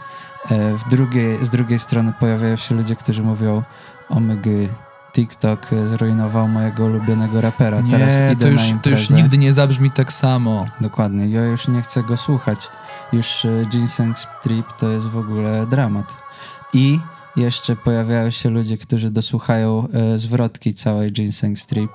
E, 0.50 0.76
W 0.76 0.88
drugiej, 0.88 1.44
z 1.46 1.50
drugiej 1.50 1.78
strony 1.78 2.12
pojawiają 2.20 2.56
się 2.56 2.74
ludzie, 2.74 2.96
którzy 2.96 3.22
mówią 3.22 3.62
omygy, 4.08 4.68
TikTok 5.14 5.70
zrujnował 5.84 6.48
mojego 6.48 6.84
ulubionego 6.84 7.40
rapera, 7.40 7.82
teraz 7.90 8.18
Nie, 8.18 8.32
idę 8.32 8.44
to 8.44 8.48
już, 8.48 8.70
na 8.70 8.78
to 8.78 8.90
już 8.90 9.10
nigdy 9.10 9.38
nie 9.38 9.52
zabrzmi 9.52 9.90
tak 9.90 10.12
samo. 10.12 10.66
Dokładnie, 10.80 11.28
ja 11.28 11.44
już 11.44 11.68
nie 11.68 11.82
chcę 11.82 12.02
go 12.02 12.16
słuchać. 12.16 12.68
Już 13.12 13.44
y, 13.44 13.66
Ginseng 13.68 14.18
Strip 14.18 14.72
to 14.78 14.88
jest 14.88 15.08
w 15.08 15.16
ogóle 15.16 15.66
dramat. 15.66 16.16
I 16.72 17.00
jeszcze 17.36 17.76
pojawiają 17.76 18.30
się 18.30 18.50
ludzie, 18.50 18.78
którzy 18.78 19.10
dosłuchają 19.10 19.88
e, 19.88 20.18
zwrotki 20.18 20.74
całej 20.74 21.12
Ginseng 21.12 21.58
Strip 21.58 21.90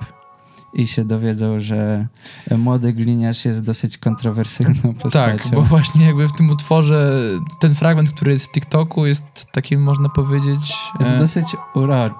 i 0.74 0.88
się 0.88 1.06
dowiedzą, 1.06 1.60
że 1.60 2.08
e, 2.52 2.58
młody 2.58 2.94
gliniarz 2.94 3.46
jest 3.46 3.64
dosyć 3.64 3.98
kontrowersyjną 3.98 4.94
postacią. 5.02 5.44
Tak, 5.44 5.56
bo 5.56 5.62
właśnie 5.62 6.06
jakby 6.06 6.28
w 6.28 6.34
tym 6.34 6.50
utworze 6.50 7.14
ten 7.60 7.76
fragment, 7.76 8.12
który 8.12 8.32
jest 8.32 8.46
w 8.46 8.52
TikToku 8.52 9.06
jest 9.06 9.46
takim, 9.52 9.84
można 9.84 10.10
powiedzieć... 10.10 10.78
Jest 11.00 11.12
e, 11.12 11.18
dosyć 11.18 11.46
uroczy. 11.76 12.16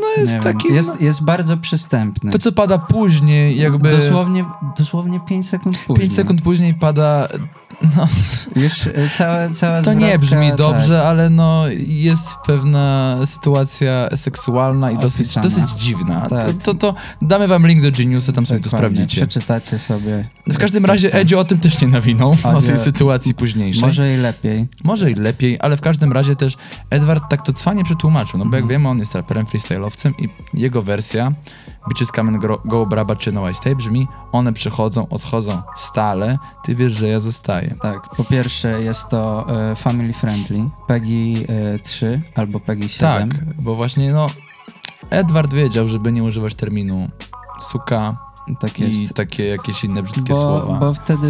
No 0.00 0.22
jest 0.22 0.40
taki... 0.40 0.72
Jest, 0.74 1.00
jest 1.00 1.24
bardzo 1.24 1.56
przystępny. 1.56 2.30
To, 2.30 2.38
co 2.38 2.52
pada 2.52 2.78
później, 2.78 3.58
jakby... 3.58 3.90
Dosłownie, 3.90 4.44
dosłownie 4.78 5.20
5 5.20 5.48
sekund 5.48 5.78
później. 5.78 5.98
5 5.98 6.14
sekund 6.14 6.42
później 6.42 6.74
pada... 6.74 7.28
No, 7.96 8.08
Już 8.56 8.86
e, 8.86 8.92
cała, 9.16 9.48
cała 9.48 9.82
to 9.82 9.92
nie 9.92 10.18
brzmi 10.18 10.48
tak. 10.48 10.56
dobrze, 10.58 11.02
ale 11.06 11.30
no 11.30 11.64
jest 11.86 12.36
pewna 12.46 13.16
sytuacja 13.24 14.08
seksualna 14.16 14.90
i 14.90 14.98
dosyć, 14.98 15.26
Opisana. 15.36 15.44
dosyć 15.44 15.70
dziwna. 15.70 16.20
Tak. 16.30 16.44
To, 16.44 16.52
to, 16.52 16.74
to 16.74 16.94
damy 17.22 17.48
wam 17.48 17.66
link 17.66 17.82
do 17.82 17.92
Geniusa, 17.92 18.32
tam 18.32 18.46
sobie 18.46 18.60
to 18.60 18.64
Dokładnie. 18.70 18.88
sprawdzicie. 18.96 19.26
Przeczytacie 19.26 19.78
sobie. 19.78 20.28
W 20.46 20.58
każdym 20.58 20.84
razie. 20.84 21.14
Edzio 21.14 21.38
o 21.38 21.44
tym 21.44 21.58
też 21.58 21.80
nie 21.82 21.88
nawinął, 21.88 22.30
o 22.30 22.34
Edzio- 22.34 22.66
tej 22.66 22.78
sytuacji 22.78 23.34
późniejszej. 23.34 23.82
Może 23.82 24.14
i 24.14 24.16
lepiej. 24.16 24.66
Może 24.84 25.10
i 25.10 25.14
lepiej, 25.14 25.56
ale 25.60 25.76
w 25.76 25.80
każdym 25.80 26.12
razie 26.12 26.36
też 26.36 26.56
Edward 26.90 27.24
tak 27.30 27.42
to 27.42 27.52
cwanie 27.52 27.84
przetłumaczył, 27.84 28.38
no 28.38 28.44
bo 28.44 28.56
jak 28.56 28.62
Mhm. 28.62 28.68
wiemy, 28.68 28.88
on 28.88 28.98
jest 28.98 29.14
raperem 29.14 29.46
freestyle'owcem 29.46 30.12
i 30.18 30.28
jego 30.54 30.82
wersja 30.82 31.32
Bitches 31.88 32.08
Come 32.16 32.32
and 32.32 32.42
Go, 32.42 32.60
go 32.64 32.86
Braba 32.86 33.16
czy 33.16 33.32
No 33.32 33.42
brzmi 33.76 34.08
one 34.32 34.52
przychodzą, 34.52 35.08
odchodzą 35.08 35.62
stale, 35.76 36.38
ty 36.64 36.74
wiesz, 36.74 36.92
że 36.92 37.08
ja 37.08 37.20
zostaję. 37.20 37.71
Tak, 37.80 38.08
po 38.16 38.24
pierwsze 38.24 38.82
jest 38.82 39.08
to 39.08 39.46
e, 39.70 39.74
family 39.74 40.12
friendly, 40.12 40.68
PEGI 40.86 41.46
e, 41.74 41.78
3 41.78 42.20
albo 42.34 42.60
PEGI 42.60 42.88
7. 42.88 43.28
Tak, 43.30 43.54
bo 43.54 43.76
właśnie 43.76 44.12
no 44.12 44.26
Edward 45.10 45.54
wiedział, 45.54 45.88
żeby 45.88 46.12
nie 46.12 46.22
używać 46.24 46.54
terminu 46.54 47.08
suka 47.60 48.32
tak 48.60 48.80
i 48.80 49.08
takie 49.14 49.46
jakieś 49.46 49.84
inne 49.84 50.02
brzydkie 50.02 50.32
Bo, 50.32 50.40
słowa. 50.40 50.78
bo 50.78 50.94
wtedy 50.94 51.28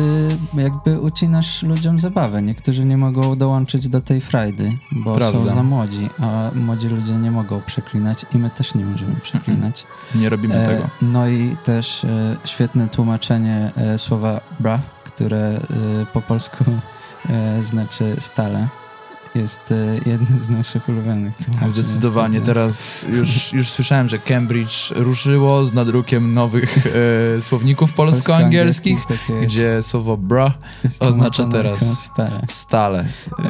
jakby 0.55 1.01
ucinasz 1.01 1.63
ludziom 1.63 2.01
zabawę. 2.01 2.43
Niektórzy 2.43 2.85
nie 2.85 2.97
mogą 2.97 3.37
dołączyć 3.37 3.89
do 3.89 4.01
tej 4.01 4.21
frajdy, 4.21 4.79
bo 4.93 5.15
Prawda. 5.15 5.39
są 5.39 5.55
za 5.55 5.63
młodzi, 5.63 6.09
a 6.21 6.51
młodzi 6.55 6.89
ludzie 6.89 7.13
nie 7.13 7.31
mogą 7.31 7.63
przeklinać 7.63 8.27
i 8.35 8.39
my 8.39 8.51
też 8.51 8.75
nie 8.75 8.85
możemy 8.85 9.17
przeklinać. 9.21 9.87
Nie 10.15 10.29
robimy 10.29 10.55
E, 10.55 10.67
tego. 10.67 10.89
No 11.03 11.29
i 11.29 11.57
też 11.65 12.05
e, 12.05 12.37
świetne 12.45 12.89
tłumaczenie 12.89 13.73
e, 13.77 13.99
słowa 13.99 14.41
bra, 14.61 14.81
które 15.15 15.39
e, 15.39 15.61
po 16.13 16.21
polsku 16.21 16.65
e, 17.29 17.63
znaczy 17.63 18.17
stale. 18.19 18.69
Jest 19.35 19.73
e, 19.73 20.11
jednym 20.11 20.43
z 20.43 20.49
naszych 20.49 20.89
ulubionych 20.89 21.37
tłumaczeń. 21.37 21.71
Zdecydowanie. 21.71 22.39
ostatnio. 22.39 22.55
Teraz 22.55 23.05
już, 23.09 23.53
już 23.59 23.69
słyszałem, 23.71 24.09
że 24.09 24.19
Cambridge 24.19 24.91
ruszyło 24.97 25.65
z 25.65 25.73
nadrukiem 25.73 26.35
nowych 26.35 26.79
e, 27.37 27.41
słowników 27.41 27.93
polsko-angielskich, 27.93 28.99
jest. 29.11 29.23
gdzie 29.43 29.83
słowo 29.83 30.17
bra 30.17 30.55
oznacza 31.01 31.45
teraz 31.45 32.05
Stale. 32.05 32.43
stale. 32.49 33.05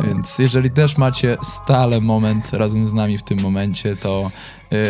Więc 0.06 0.38
jeżeli 0.38 0.70
też 0.70 0.96
macie 0.96 1.36
stale 1.42 2.00
moment 2.00 2.52
razem 2.52 2.86
z 2.86 2.92
nami 2.92 3.18
w 3.18 3.22
tym 3.22 3.40
momencie, 3.40 3.96
to 3.96 4.30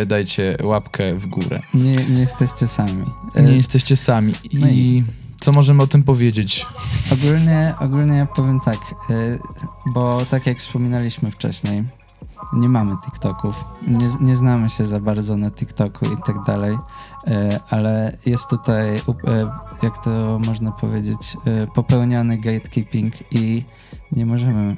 dajcie 0.07 0.57
łapkę 0.63 1.15
w 1.15 1.27
górę. 1.27 1.63
Nie, 1.75 1.97
nie 1.97 2.21
jesteście 2.21 2.69
sami. 2.69 3.05
Nie 3.37 3.57
jesteście 3.57 3.97
sami. 3.97 4.35
no 4.53 4.67
I 4.69 5.05
co 5.43 5.53
możemy 5.53 5.83
o 5.83 5.87
tym 5.87 6.03
powiedzieć? 6.03 6.67
Ogólnie, 7.13 7.75
ogólnie 7.81 8.17
ja 8.17 8.27
powiem 8.27 8.61
tak, 8.61 8.79
y, 9.11 9.39
bo 9.87 10.27
tak 10.27 10.47
jak 10.47 10.59
wspominaliśmy 10.59 11.31
wcześniej, 11.31 11.85
nie 12.53 12.69
mamy 12.69 12.97
TikToków, 13.05 13.65
nie, 13.87 14.09
nie 14.21 14.37
znamy 14.37 14.71
się 14.71 14.87
za 14.87 15.01
bardzo 15.01 15.37
na 15.37 15.51
TikToku 15.51 16.07
i 16.07 16.17
tak 16.27 16.43
dalej, 16.47 16.75
y, 16.75 17.31
ale 17.71 18.17
jest 18.27 18.49
tutaj, 18.49 18.97
y, 18.97 19.03
jak 19.83 20.05
to 20.05 20.39
można 20.47 20.73
powiedzieć, 20.73 21.37
popełniany 21.75 22.39
gatekeeping 22.39 23.15
i 23.31 23.65
nie 24.13 24.27
możemy 24.27 24.77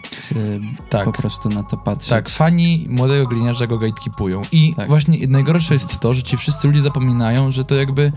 Tak. 0.91 1.05
po 1.05 1.13
prostu 1.13 1.49
na 1.49 1.63
to 1.63 1.77
patrzeć. 1.77 2.11
Tak, 2.11 2.29
fani 2.29 2.87
młodego 2.91 3.27
gliniarza 3.27 3.67
go 3.67 3.79
gatekeepują. 3.79 4.43
I 4.53 4.75
Tak. 4.75 4.89
właśnie 4.89 5.27
najgorsze 5.29 5.75
jest 5.75 5.99
to, 5.99 6.15
że 6.15 6.23
ci 6.23 6.37
wszyscy 6.37 6.67
ludzie 6.67 6.81
zapominają, 6.81 7.51
że 7.51 7.65
to 7.65 7.75
jakby 7.75 8.13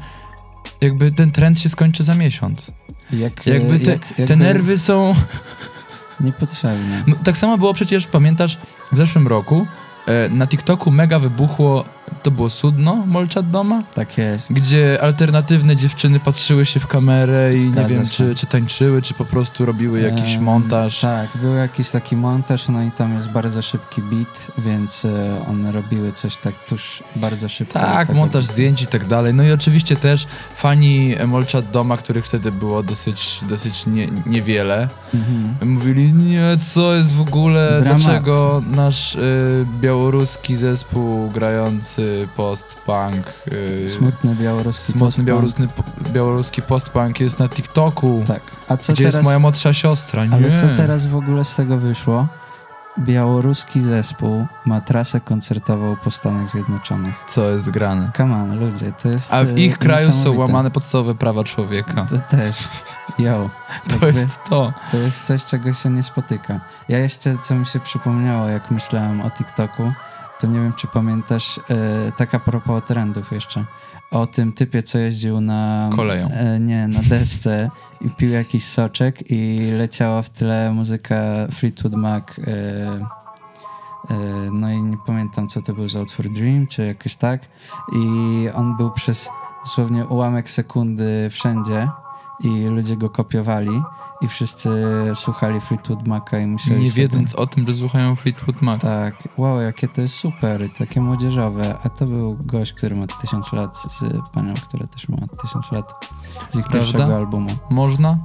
jakby 0.82 1.12
ten 1.12 1.32
trend 1.32 1.60
się 1.60 1.70
skończy 1.70 2.04
za 2.04 2.16
miesiąc. 2.16 2.72
Jak, 3.14 3.48
Jakby 3.48 3.80
te, 3.80 3.92
jak- 3.92 4.06
te 4.06 4.14
jakby 4.18 4.36
nerwy 4.36 4.78
są... 4.78 5.14
Niepotrzebne. 6.20 7.04
No, 7.08 7.16
tak 7.24 7.38
samo 7.38 7.58
było 7.58 7.74
przecież, 7.74 8.08
pamiętasz, 8.08 8.58
w 8.92 8.98
zeszłym 8.98 9.28
roku 9.28 9.68
e, 10.08 10.30
na 10.30 10.48
TikToku 10.48 10.92
mega 10.92 11.20
wybuchło, 11.20 11.86
to 12.24 12.32
było 12.32 12.50
Sudno, 12.50 12.96
Molczat 12.96 13.50
Doma, 13.50 13.82
Tak 13.94 14.18
jest. 14.18 14.54
gdzie 14.54 15.00
alternatywne 15.02 15.76
dziewczyny 15.76 16.20
patrzyły 16.20 16.66
się 16.66 16.80
w 16.80 16.88
kamerę 16.88 17.50
i 17.54 17.56
nie 17.56 17.60
Zgadza 17.62 17.88
wiem, 17.88 18.06
się. 18.06 18.12
czy, 18.12 18.36
czy 18.36 18.46
tańczyły, 18.46 19.02
czy 19.02 19.14
po 19.14 19.26
prostu 19.26 19.66
robiły 19.66 20.02
jakiś 20.02 20.38
montaż. 20.38 21.00
Tak, 21.02 21.28
był 21.42 21.54
jakiś 21.56 21.90
taki 21.90 22.16
montaż, 22.16 22.68
no 22.70 22.82
i 22.84 22.92
tam 22.92 23.16
jest 23.16 23.30
bardzo 23.30 23.62
szybki 23.62 24.02
beat, 24.02 24.48
więc 24.58 25.06
e, 25.06 25.46
one 25.50 25.72
robiły 25.72 26.12
coś 26.12 26.38
tak 26.38 26.66
tuż 26.66 27.04
bardzo 27.16 27.50
szybko. 27.50 27.80
Tak, 27.80 28.10
montaż 28.14 28.46
zdjęć 28.46 28.82
i 28.82 28.88
tak 28.88 29.06
dalej. 29.08 29.34
No 29.34 29.44
i 29.44 29.52
oczywiście 29.52 29.96
też 29.96 30.28
fani 30.56 31.16
Molczat 31.28 31.72
Doma, 31.72 31.98
których 31.98 32.26
wtedy 32.26 32.52
było 32.52 32.84
dosyć, 32.84 33.40
dosyć 33.50 33.86
nie, 33.86 34.08
niewiele, 34.26 34.90
Mhm. 35.14 35.72
mówili, 35.74 36.14
nie, 36.14 36.58
co 36.74 36.96
jest 36.96 37.16
w 37.16 37.22
ogóle, 37.22 37.80
Dramat. 37.84 38.02
dlaczego 38.02 38.62
nasz 38.72 39.16
y, 39.16 39.66
białoruski 39.82 40.56
zespół 40.56 41.30
grający 41.30 41.97
post-punk, 42.36 43.26
y, 43.86 43.90
Smutny 43.90 44.36
białoruski 44.36 44.92
smutny 44.92 45.24
białoruski, 45.24 45.64
białoruski 46.12 46.62
post-punk 46.62 47.20
jest 47.20 47.40
na 47.40 47.50
TikToku, 47.50 48.24
Tak, 48.28 48.42
a 48.68 48.78
co 48.78 48.94
gdzie 48.94 49.04
teraz, 49.04 49.16
jest 49.16 49.26
moja 49.26 49.40
młodsza 49.40 49.74
siostra, 49.74 50.26
nie. 50.26 50.34
ale 50.34 50.62
co 50.62 50.68
teraz 50.78 51.06
w 51.06 51.16
ogóle 51.16 51.46
z 51.46 51.56
tego 51.56 51.78
wyszło? 51.78 52.28
Białoruski 53.00 53.82
zespół 53.82 54.46
ma 54.66 54.82
trasę 54.82 55.22
koncertową 55.22 55.96
po 55.96 56.12
Stanach 56.12 56.50
Zjednoczonych. 56.50 57.24
Co 57.28 57.50
jest 57.50 57.70
grane? 57.70 58.12
Come 58.18 58.36
on, 58.36 58.60
ludzie, 58.60 58.92
to 59.04 59.10
jest 59.10 59.34
A 59.34 59.44
w 59.44 59.50
e, 59.50 59.60
ich 59.60 59.78
kraju 59.78 60.14
są 60.14 60.38
łamane 60.38 60.72
podstawowe 60.72 61.16
prawa 61.16 61.44
człowieka. 61.44 62.06
To 62.10 62.20
też. 62.20 62.68
Yo. 63.20 63.50
To 64.00 64.08
jest 64.08 64.40
to. 64.50 64.74
To 64.92 64.98
jest 64.98 65.26
coś, 65.26 65.46
czego 65.46 65.74
się 65.74 65.90
nie 65.90 66.04
spotyka. 66.04 66.60
Ja 66.90 67.00
jeszcze, 67.00 67.38
co 67.42 67.56
mi 67.56 67.66
się 67.66 67.80
przypomniało, 67.80 68.48
jak 68.50 68.72
myślałem 68.72 69.22
o 69.22 69.30
TikToku, 69.30 69.92
to 70.40 70.48
nie 70.48 70.60
wiem, 70.60 70.74
czy 70.74 70.88
pamiętasz, 70.88 71.60
e, 71.70 72.12
taka 72.12 72.40
propos 72.40 72.84
trendów 72.86 73.32
jeszcze, 73.32 73.66
o 74.12 74.26
tym 74.26 74.54
typie, 74.54 74.84
co 74.84 74.98
jeździł 74.98 75.42
na... 75.42 75.90
Koleją. 75.96 76.30
E, 76.32 76.60
nie, 76.60 76.88
na 76.88 77.00
desce 77.10 77.70
i 78.02 78.10
pił 78.10 78.30
jakiś 78.30 78.66
soczek 78.66 79.32
i 79.32 79.72
leciała 79.78 80.22
w 80.22 80.30
tle 80.30 80.72
muzyka 80.72 81.16
Fleetwood 81.52 81.96
Mac. 81.96 82.24
E, 82.40 82.44
e, 84.10 84.16
no 84.52 84.72
i 84.72 84.82
nie 84.82 84.98
pamiętam, 85.06 85.48
co 85.48 85.62
to 85.62 85.74
był 85.74 85.88
za 85.88 86.02
utwór 86.02 86.30
Dream, 86.30 86.68
czy 86.68 86.86
jakoś 86.86 87.16
tak. 87.16 87.42
I 87.94 88.50
on 88.54 88.78
był 88.78 88.92
przez 88.92 89.30
dosłownie 89.64 90.06
ułamek 90.06 90.50
sekundy 90.50 91.28
wszędzie 91.30 91.90
i 92.44 92.66
ludzie 92.66 92.98
go 92.98 93.10
kopiowali 93.10 93.82
i 94.22 94.28
wszyscy 94.28 94.70
słuchali 95.14 95.62
Fleetwood 95.62 96.08
Maca 96.08 96.40
i 96.40 96.46
myśleli 96.46 96.84
Nie 96.84 96.90
sobie, 96.90 97.02
wiedząc 97.02 97.36
o 97.36 97.48
tym, 97.48 97.68
że 97.68 97.74
słuchają 97.74 98.16
Fleetwood 98.16 98.62
Mac. 98.62 98.82
Tak, 98.82 99.28
wow, 99.38 99.62
jakie 99.62 99.88
to 99.88 100.02
jest 100.02 100.16
super 100.16 100.70
takie 100.78 101.02
młodzieżowe, 101.02 101.78
a 101.84 101.90
to 101.90 102.06
był 102.06 102.38
gość, 102.46 102.74
który 102.74 102.96
ma 102.96 103.08
tysiąc 103.08 103.54
lat 103.54 103.78
z 103.78 104.04
panią, 104.34 104.54
która 104.54 104.88
też 104.88 105.10
ma 105.10 105.18
tysiąc 105.42 105.72
lat 105.72 105.94
z 106.50 106.58
ich 106.58 106.66
Prawda? 106.66 106.72
pierwszego 106.72 107.16
albumu. 107.16 107.50
Można? 107.70 108.18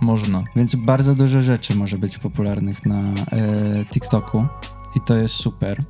Można. 0.00 0.42
Więc 0.56 0.74
bardzo 0.74 1.14
dużo 1.14 1.40
rzeczy 1.40 1.74
może 1.74 1.98
być 1.98 2.18
popularnych 2.18 2.86
na 2.86 3.00
e, 3.00 3.84
TikToku 3.84 4.46
i 4.96 5.00
to 5.00 5.14
jest 5.14 5.34
super, 5.34 5.82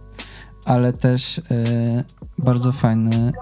ale 0.64 0.92
też 0.92 1.38
e, 1.38 1.42
bardzo 2.38 2.73
fajne 2.73 3.16
e, 3.16 3.33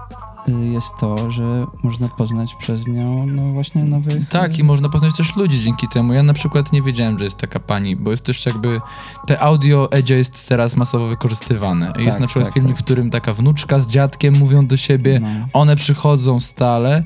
jest 0.47 0.97
to, 0.99 1.31
że 1.31 1.65
można 1.83 2.09
poznać 2.09 2.55
przez 2.55 2.87
nią 2.87 3.25
no 3.25 3.51
właśnie 3.51 3.83
nowych... 3.83 4.29
Tak, 4.29 4.59
i 4.59 4.63
można 4.63 4.89
poznać 4.89 5.17
też 5.17 5.35
ludzi 5.35 5.61
dzięki 5.61 5.87
temu. 5.87 6.13
Ja 6.13 6.23
na 6.23 6.33
przykład 6.33 6.71
nie 6.71 6.81
wiedziałem, 6.81 7.19
że 7.19 7.25
jest 7.25 7.37
taka 7.37 7.59
pani, 7.59 7.95
bo 7.95 8.11
jest 8.11 8.23
też 8.23 8.45
jakby. 8.45 8.81
Te 9.27 9.39
audio 9.39 9.91
Edzia 9.91 10.15
jest 10.15 10.49
teraz 10.49 10.75
masowo 10.75 11.07
wykorzystywane. 11.07 11.93
Jest 11.97 12.11
Tak, 12.11 12.19
na 12.19 12.27
przykład 12.27 12.45
tak, 12.45 12.53
filmik, 12.53 12.75
tak. 12.75 12.81
w 12.81 12.85
którym 12.85 13.09
taka 13.09 13.33
wnuczka 13.33 13.79
z 13.79 13.87
dziadkiem 13.87 14.37
mówią 14.37 14.67
do 14.67 14.77
siebie, 14.77 15.19
No, 15.21 15.29
one 15.53 15.75
przychodzą 15.75 16.39
stale, 16.39 17.03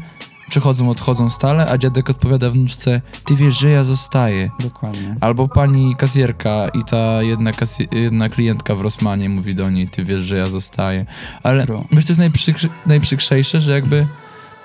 przychodzą, 0.49 0.89
odchodzą 0.89 1.29
stale, 1.29 1.67
a 1.71 1.77
dziadek 1.77 2.09
odpowiada 2.09 2.49
wnuczce, 2.49 3.01
ty 3.25 3.35
wiesz, 3.35 3.59
że 3.59 3.69
ja 3.69 3.83
zostaję. 3.83 4.51
dokładnie. 4.59 5.15
Albo 5.21 5.47
pani 5.47 5.95
kasjerka 5.95 6.67
i 6.73 6.83
ta 6.83 7.23
jedna, 7.23 7.51
kasje- 7.51 7.87
jedna 7.95 8.29
klientka 8.29 8.75
w 8.75 8.81
Rosmanie 8.81 9.29
mówi 9.29 9.55
do 9.55 9.69
niej, 9.69 9.87
ty 9.87 10.03
wiesz, 10.03 10.19
że 10.21 10.37
ja 10.37 10.47
zostaję. 10.49 11.05
Ale 11.43 11.65
True. 11.65 11.83
wiesz, 11.91 12.05
co 12.05 12.11
jest 12.13 12.21
najprzykrzy- 12.21 12.69
najprzykrzejsze, 12.85 13.59
że 13.61 13.71
jakby 13.71 14.07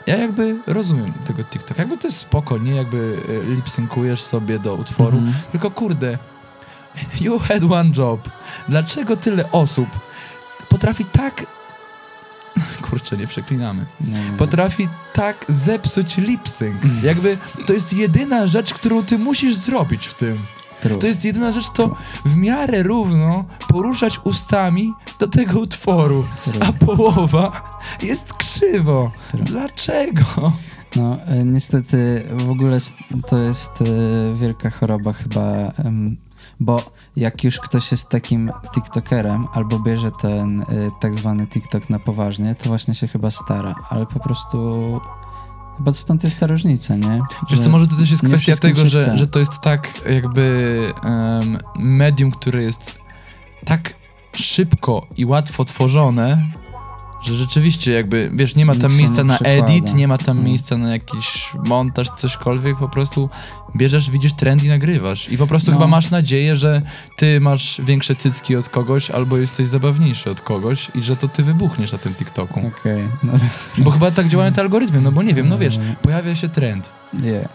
ja 0.07 0.17
jakby 0.17 0.57
rozumiem 0.67 1.13
tego 1.13 1.45
TikTok. 1.45 1.79
Jakby 1.79 1.99
to 1.99 2.09
jest 2.09 2.19
spoko, 2.19 2.59
nie? 2.59 2.75
Jakby 2.75 3.21
e, 3.51 3.55
lipsynkujesz 3.55 4.23
sobie 4.23 4.59
do 4.59 4.75
utworu. 4.75 5.17
Mhm. 5.19 5.35
Tylko 5.53 5.71
kurde, 5.71 6.19
you 7.21 7.39
had 7.39 7.63
one 7.71 7.91
job. 7.97 8.31
Dlaczego 8.69 9.17
tyle 9.17 9.53
osób 9.53 9.89
potrafi 10.69 11.05
tak... 11.05 11.47
Kurczę, 12.91 13.17
nie 13.17 13.27
przeklinamy. 13.27 13.87
Nie, 14.01 14.13
nie, 14.13 14.31
nie. 14.31 14.37
Potrafi 14.37 14.89
tak 15.13 15.45
zepsuć 15.49 16.17
lipsync. 16.17 16.83
Mhm. 16.83 17.05
Jakby 17.05 17.39
to 17.67 17.73
jest 17.73 17.93
jedyna 17.93 18.47
rzecz, 18.47 18.75
którą 18.75 19.03
ty 19.03 19.19
musisz 19.19 19.55
zrobić 19.55 20.07
w 20.07 20.15
tym. 20.15 20.39
True. 20.81 20.99
To 20.99 21.07
jest 21.07 21.25
jedyna 21.25 21.53
rzecz, 21.53 21.71
to 21.71 21.97
w 22.25 22.37
miarę 22.37 22.83
równo 22.83 23.45
poruszać 23.69 24.21
ustami 24.25 24.93
do 25.19 25.29
tego 25.29 25.61
utworu, 25.61 26.25
True. 26.45 26.59
a 26.61 26.73
połowa 26.87 27.79
jest 28.03 28.33
krzywo. 28.35 29.11
True. 29.31 29.45
Dlaczego? 29.45 30.53
No, 30.97 31.17
e, 31.27 31.45
niestety 31.45 32.25
w 32.33 32.51
ogóle 32.51 32.79
to 33.29 33.39
jest 33.39 33.83
e, 33.83 33.85
wielka 34.35 34.71
choroba 34.71 35.13
chyba, 35.13 35.73
bo 36.61 36.83
jak 37.17 37.45
już 37.45 37.61
ktoś 37.61 37.91
jest 37.91 38.09
takim 38.09 38.53
TikTokerem 38.75 39.47
albo 39.53 39.79
bierze 39.79 40.11
ten 40.11 40.61
e, 40.61 40.65
tak 41.01 41.15
zwany 41.15 41.47
TikTok 41.47 41.91
na 41.91 41.99
poważnie, 41.99 42.55
to 42.55 42.69
właśnie 42.69 42.95
się 42.95 43.09
chyba 43.09 43.31
stara, 43.31 43.75
ale 43.91 44.07
po 44.07 44.21
prostu 44.21 45.01
chyba 45.77 45.93
stąd 45.93 46.25
jest 46.25 46.41
ta 46.41 46.47
różnica, 46.47 46.97
nie? 46.97 47.21
Wiesz 47.51 47.61
co, 47.61 47.71
może 47.71 47.87
to 47.87 47.97
też 47.97 48.11
jest 48.11 48.25
kwestia 48.25 48.57
tego, 48.57 48.87
że, 48.87 49.01
chce. 49.01 49.19
że 49.19 49.27
to 49.27 49.39
jest 49.39 49.61
tak 49.61 50.03
jakby 50.11 50.93
em, 51.05 51.59
medium, 51.77 52.31
które 52.31 52.63
jest 52.63 52.93
tak 53.65 53.95
szybko 54.33 55.07
i 55.17 55.25
łatwo 55.25 55.65
tworzone, 55.65 56.47
że 57.25 57.35
rzeczywiście 57.35 57.93
jakby, 57.93 58.31
wiesz, 58.35 58.55
nie 58.57 58.67
ma 58.67 58.75
tam 58.75 58.97
miejsca 58.97 59.25
na 59.25 59.35
przykłada. 59.35 59.67
edit, 59.67 59.95
nie 59.95 60.09
ma 60.09 60.19
tam 60.19 60.37
Mm. 60.37 60.47
miejsca 60.49 60.77
na 60.77 60.91
jakiś 60.93 61.51
montaż, 61.65 62.09
cośkolwiek, 62.17 62.77
po 62.79 62.89
prostu 62.89 63.31
bierzesz, 63.77 64.11
widzisz 64.11 64.33
trend 64.33 64.65
i 64.65 64.69
nagrywasz. 64.69 65.29
I 65.29 65.39
po 65.39 65.47
prostu 65.47 65.71
No. 65.71 65.77
chyba 65.79 65.87
masz 65.87 66.11
nadzieję, 66.11 66.57
że 66.57 66.83
ty 67.17 67.41
masz 67.41 67.81
większe 67.85 68.15
cycki 68.17 68.57
od 68.57 68.69
kogoś, 68.69 69.11
albo 69.11 69.37
jesteś 69.37 69.67
zabawniejszy 69.67 70.31
od 70.31 70.41
kogoś 70.41 70.91
i 70.95 71.03
że 71.03 71.17
to 71.17 71.29
ty 71.29 71.43
wybuchniesz 71.43 71.93
na 71.93 71.99
tym 71.99 72.15
TikToku. 72.15 72.61
Okej, 72.81 73.09
no 73.23 73.33
Bo 73.79 73.91
chyba 73.91 74.11
tak 74.11 74.29
działają 74.29 74.53
te 74.53 74.61
algorytmy, 74.61 75.01
no 75.01 75.13
bo 75.13 75.23
nie 75.23 75.35
wiem, 75.35 75.49
no 75.49 75.59
wiesz, 75.59 75.77
Mm. 75.77 75.97
pojawia 76.03 76.35
się 76.35 76.49
trend. 76.49 76.93
nie. 77.15 77.49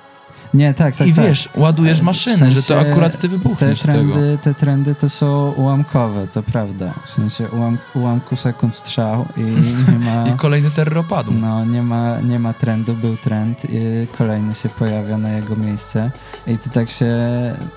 Nie, 0.54 0.74
tak, 0.74 0.96
tak, 0.96 1.08
I 1.08 1.14
tak. 1.14 1.26
wiesz, 1.26 1.50
ładujesz 1.56 2.00
W 2.00 2.04
maszynę, 2.04 2.52
że 2.52 2.62
to 2.62 2.68
sensie 2.68 2.92
akurat 2.92 3.12
ty 3.12 3.18
te 3.18 3.28
wybuchniesz 3.28 3.82
tego. 3.82 4.14
trendy, 4.14 4.38
te 4.42 4.54
trendy 4.54 4.96
to 4.96 5.10
są 5.10 5.52
ułamkowe, 5.52 6.28
to 6.28 6.44
prawda. 6.44 6.94
W 7.06 7.10
sensie 7.10 7.50
ułam, 7.50 7.78
ułamku 7.96 8.36
sekund 8.36 8.76
strzał 8.76 9.26
i 9.38 9.42
nie 9.92 10.00
ma... 10.00 10.28
I 10.28 10.38
kolejny 10.38 10.72
terror 10.72 10.98
opadł. 10.98 11.32
No, 11.32 11.66
nie 11.66 11.82
ma, 11.82 12.22
nie 12.22 12.40
ma 12.40 12.54
trendu, 12.54 12.96
był 12.96 13.18
trend, 13.18 13.66
i 13.70 14.08
kolejny 14.18 14.56
się 14.56 14.70
pojawia 14.70 15.18
na 15.18 15.30
jego 15.30 15.56
miejsce 15.56 16.12
i 16.48 16.58
to 16.58 16.70
tak 16.70 16.90
się, 16.90 17.16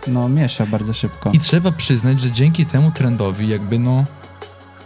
no, 0.07 0.29
miesza 0.29 0.67
bardzo 0.67 0.93
szybko. 0.93 1.31
I 1.33 1.38
trzeba 1.38 1.73
przyznać, 1.73 2.20
że 2.20 2.31
dzięki 2.31 2.66
temu 2.66 2.90
trendowi 2.90 3.49
jakby 3.49 3.79
no 3.79 4.05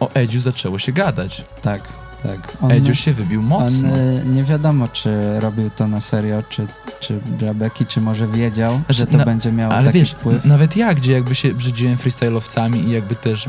o 0.01 0.11
Edziu 0.15 0.41
zaczęło 0.41 0.79
się 0.79 0.93
gadać. 0.93 1.45
Tak, 1.63 1.89
tak. 2.23 2.53
On, 2.63 2.71
Edziu 2.73 2.95
się 2.95 3.13
wybił 3.13 3.41
on 3.41 3.47
mocno. 3.47 3.89
y, 3.97 4.23
nie 4.27 4.45
wiadomo, 4.45 4.89
czy 4.89 5.41
robił 5.41 5.71
to 5.71 5.89
na 5.89 6.01
serio, 6.01 6.43
czy, 6.49 6.67
czy 7.01 7.21
dla 7.39 7.55
beki, 7.55 7.87
czy 7.87 8.01
może 8.01 8.27
wiedział, 8.27 8.73
Znaczy, 8.77 8.93
że 8.95 9.07
to 9.07 9.19
na- 9.19 9.25
będzie 9.25 9.53
miało 9.53 9.75
Ale 9.75 9.87
taki 9.87 9.99
wiesz, 9.99 10.11
wpływ. 10.11 10.45
nawet 10.45 10.77
ja, 10.77 10.95
gdzie 10.95 11.13
jakby 11.13 11.35
się 11.35 11.55
brzydziłem 11.55 11.97
freestyle'owcami 11.97 12.77
i 12.77 12.91
jakby 12.91 13.17
też 13.17 13.49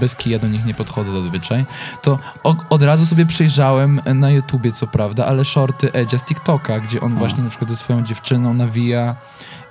bez 0.00 0.16
kija 0.16 0.38
do 0.38 0.48
nich 0.48 0.64
nie 0.66 0.74
podchodzę 0.74 1.12
zazwyczaj, 1.12 1.64
to 2.02 2.18
od 2.70 2.82
razu 2.82 3.06
sobie 3.06 3.26
przejrzałem 3.26 4.00
na 4.14 4.30
YouTubie, 4.30 4.72
co 4.72 4.86
prawda, 4.86 5.26
ale 5.26 5.44
shorty 5.44 5.92
Edzia 5.92 6.18
z 6.18 6.24
TikToka, 6.24 6.80
gdzie 6.80 7.00
on 7.00 7.12
A. 7.12 7.16
właśnie 7.16 7.42
na 7.42 7.50
przykład 7.50 7.70
ze 7.70 7.76
swoją 7.76 8.02
dziewczyną 8.02 8.54
nawija 8.54 9.16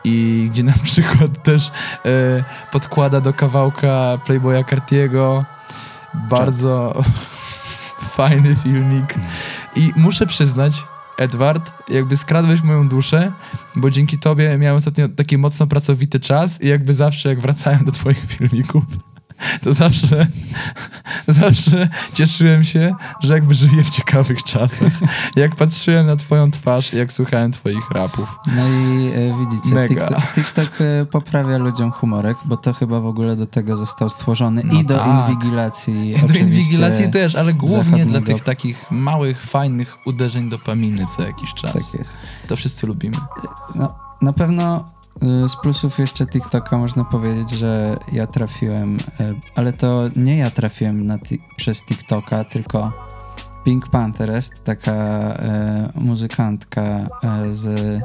i 0.03 0.47
gdzie 0.51 0.63
na 0.63 0.73
przykład 0.83 1.43
też 1.43 1.71
e, 2.05 2.43
podkłada 2.71 3.21
do 3.21 3.33
kawałka 3.33 4.17
Playboya 4.25 4.63
Cartiego 4.69 5.45
bardzo 6.13 6.93
fajny 8.05 8.55
filmik. 8.55 9.15
I 9.75 9.91
muszę 9.95 10.25
przyznać, 10.25 10.83
Edward, 11.17 11.71
jakby 11.89 12.17
skradłeś 12.17 12.61
moją 12.61 12.87
duszę, 12.87 13.31
bo 13.75 13.89
dzięki 13.89 14.19
tobie 14.19 14.57
miałem 14.57 14.77
ostatnio 14.77 15.09
taki 15.09 15.37
mocno 15.37 15.67
pracowity 15.67 16.19
czas 16.19 16.61
i 16.61 16.67
jakby 16.67 16.93
zawsze 16.93 17.29
jak 17.29 17.39
wracałem 17.39 17.85
do 17.85 17.91
twoich 17.91 18.25
filmików, 18.27 18.83
to 19.63 19.73
zawsze, 19.73 20.27
zawsze 21.41 21.89
cieszyłem 22.13 22.63
się, 22.63 22.95
że 23.19 23.33
jakby 23.33 23.53
żyję 23.53 23.83
w 23.83 23.89
ciekawych 23.89 24.43
czasach. 24.43 24.91
Jak 25.35 25.55
patrzyłem 25.55 26.05
na 26.05 26.15
twoją 26.15 26.51
twarz 26.51 26.93
jak 26.93 27.11
słuchałem 27.13 27.51
twoich 27.51 27.91
rapów. 27.91 28.39
No 28.47 28.67
i 28.67 29.07
e, 29.07 29.39
widzicie, 29.39 29.75
Mega. 29.75 29.87
TikTok, 29.87 30.33
TikTok 30.35 30.81
e, 30.81 31.05
poprawia 31.05 31.57
ludziom 31.57 31.91
humorek, 31.91 32.37
bo 32.45 32.57
to 32.57 32.73
chyba 32.73 32.99
w 32.99 33.05
ogóle 33.05 33.35
do 33.35 33.47
tego 33.47 33.75
został 33.75 34.09
stworzony 34.09 34.61
No 34.65 34.79
i 34.79 34.85
do 34.85 34.97
tak. 34.97 35.07
inwigilacji 35.07 36.15
do 36.27 36.33
inwigilacji 36.33 37.11
też, 37.11 37.35
ale 37.35 37.53
głównie 37.53 38.05
dla 38.05 38.21
tych 38.21 38.41
takich 38.41 38.91
małych, 38.91 39.41
fajnych 39.41 39.97
uderzeń 40.05 40.49
dopaminy 40.49 41.05
co 41.05 41.21
jakiś 41.21 41.53
czas. 41.53 41.73
Tak 41.73 41.99
jest. 41.99 42.17
To 42.47 42.55
wszyscy 42.55 42.87
lubimy. 42.87 43.17
No, 43.75 43.95
na 44.21 44.33
pewno 44.33 44.85
z 45.21 45.55
plusów 45.55 45.99
jeszcze 45.99 46.25
TikToka 46.25 46.77
można 46.77 47.03
powiedzieć, 47.03 47.49
że 47.49 47.97
ja 48.11 48.27
trafiłem, 48.27 48.97
y, 48.97 48.99
ale 49.55 49.73
to 49.73 50.03
nie 50.15 50.37
ja 50.37 50.51
trafiłem 50.51 51.07
na 51.07 51.17
przez 51.55 51.83
TikToka, 51.85 52.43
tylko 52.43 52.91
Pink 53.65 53.89
Panther 53.89 54.31
jest 54.31 54.63
taka 54.63 54.93
e, 54.93 55.89
muzykantka 55.95 56.81
e, 56.81 57.07
z 57.51 58.01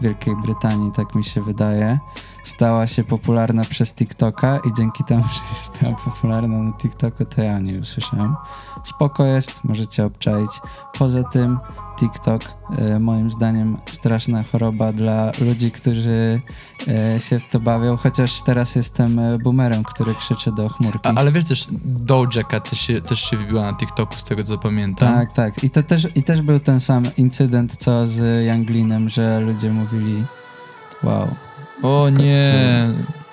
Wielkiej 0.00 0.36
Brytanii, 0.36 0.90
tak 0.96 1.14
mi 1.14 1.24
się 1.24 1.42
wydaje. 1.42 1.98
Stała 2.42 2.86
się 2.86 3.04
popularna 3.04 3.64
przez 3.64 3.94
TikToka 3.94 4.58
i 4.58 4.74
dzięki 4.76 5.04
temu, 5.04 5.22
że 5.32 5.54
się 5.54 5.54
stała 5.54 5.94
popularna 5.94 6.62
na 6.62 6.72
TikToku, 6.72 7.24
to 7.24 7.42
ja 7.42 7.56
o 7.56 7.58
niej 7.58 7.80
usłyszałem. 7.80 8.36
Spoko 8.84 9.24
jest, 9.24 9.64
możecie 9.64 10.06
obczaić. 10.06 10.50
Poza 10.98 11.24
tym 11.24 11.58
TikTok, 11.98 12.42
e, 12.78 12.98
moim 12.98 13.30
zdaniem, 13.30 13.76
straszna 13.90 14.42
choroba 14.42 14.92
dla 14.92 15.30
ludzi, 15.40 15.70
którzy 15.70 16.40
e, 16.88 17.20
się 17.20 17.38
w 17.38 17.48
to 17.48 17.60
bawią, 17.60 17.96
chociaż 17.96 18.42
teraz 18.42 18.76
jestem 18.76 19.18
e, 19.18 19.38
boomerem, 19.38 19.84
który 19.84 20.14
krzyczy 20.14 20.52
do 20.52 20.68
chmurki. 20.68 21.08
A, 21.08 21.14
ale 21.14 21.32
wiesz 21.32 21.44
też, 21.44 21.66
Doja 21.84 22.44
Cat 22.44 22.70
też 22.70 22.80
się, 22.80 23.00
też 23.00 23.20
się 23.20 23.36
wybiła 23.36 23.62
na 23.62 23.76
TikToku, 23.76 24.16
z 24.16 24.24
tego 24.24 24.44
co 24.44 24.58
pamiętam. 24.58 25.14
Tak, 25.14 25.32
tak. 25.32 25.64
I 25.64 25.70
to 25.70 25.82
też, 25.82 26.08
i 26.14 26.22
też 26.22 26.42
był 26.42 26.60
ten 26.60 26.80
sam 26.80 27.04
incydent, 27.16 27.76
co 27.76 28.06
z 28.06 28.46
Younglinem, 28.46 29.08
że 29.08 29.40
ludzie 29.40 29.72
mówili 29.72 30.24
wow. 31.02 31.28
O 31.82 32.08
nie, 32.10 32.42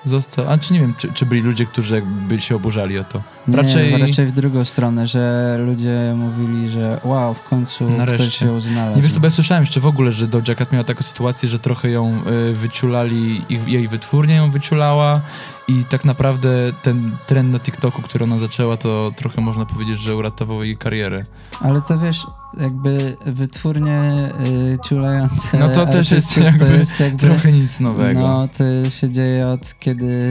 został. 0.04 0.48
A 0.48 0.58
czy 0.58 0.72
nie 0.72 0.80
wiem, 0.80 0.94
czy, 0.98 1.12
czy 1.12 1.26
byli 1.26 1.40
ludzie, 1.40 1.66
którzy 1.66 1.94
jakby 1.94 2.40
się 2.40 2.56
oburzali 2.56 2.98
o 2.98 3.04
to. 3.04 3.22
Nie, 3.48 3.56
Raczej- 3.56 3.98
raczej 3.98 4.26
w 4.26 4.32
drugą 4.32 4.64
stronę, 4.64 5.06
że 5.06 5.56
ludzie 5.66 6.12
mówili, 6.16 6.68
że 6.68 7.00
wow, 7.04 7.34
w 7.34 7.42
końcu 7.42 7.88
Nareszcie. 7.88 8.26
ktoś 8.26 8.40
ją 8.42 8.60
znalazł. 8.60 8.96
Nie 8.96 9.02
wiesz, 9.02 9.12
to 9.12 9.20
bo 9.20 9.26
ja 9.26 9.30
słyszałem 9.30 9.62
jeszcze 9.62 9.80
w 9.80 9.86
ogóle, 9.86 10.12
że 10.12 10.26
Doja 10.26 10.54
Cat 10.54 10.72
miała 10.72 10.84
taką 10.84 11.02
sytuację, 11.02 11.48
że 11.48 11.58
trochę 11.58 11.90
ją 11.90 12.22
y, 12.50 12.54
wyciulali, 12.54 13.42
ich, 13.48 13.68
jej 13.68 13.88
wytwórnia 13.88 14.36
ją 14.36 14.50
wyciulała 14.50 15.20
i 15.68 15.84
tak 15.84 16.04
naprawdę 16.04 16.48
ten 16.82 17.16
trend 17.26 17.52
na 17.52 17.60
TikToku, 17.60 18.02
który 18.02 18.24
ona 18.24 18.38
zaczęła, 18.38 18.76
to 18.76 19.12
trochę 19.16 19.40
można 19.40 19.66
powiedzieć, 19.66 20.00
że 20.00 20.16
uratował 20.16 20.64
jej 20.64 20.76
karierę. 20.76 21.24
Ale 21.60 21.80
to 21.80 21.98
wiesz, 21.98 22.26
jakby 22.60 23.16
wytwórnie 23.26 24.28
y, 24.74 24.78
ciulające 24.84 25.58
No 25.58 25.68
to 25.68 25.86
też 25.86 26.10
jest 26.10 26.38
artystów, 26.38 26.58
to 26.58 26.64
jakby 26.64 26.78
jest 26.78 27.00
jakby 27.00 27.18
Trochę 27.18 27.52
nic 27.52 27.80
nowego. 27.80 28.20
No, 28.20 28.48
to 28.48 28.90
się 28.90 29.10
dzieje 29.10 29.48
od 29.48 29.78
kiedy 29.78 30.30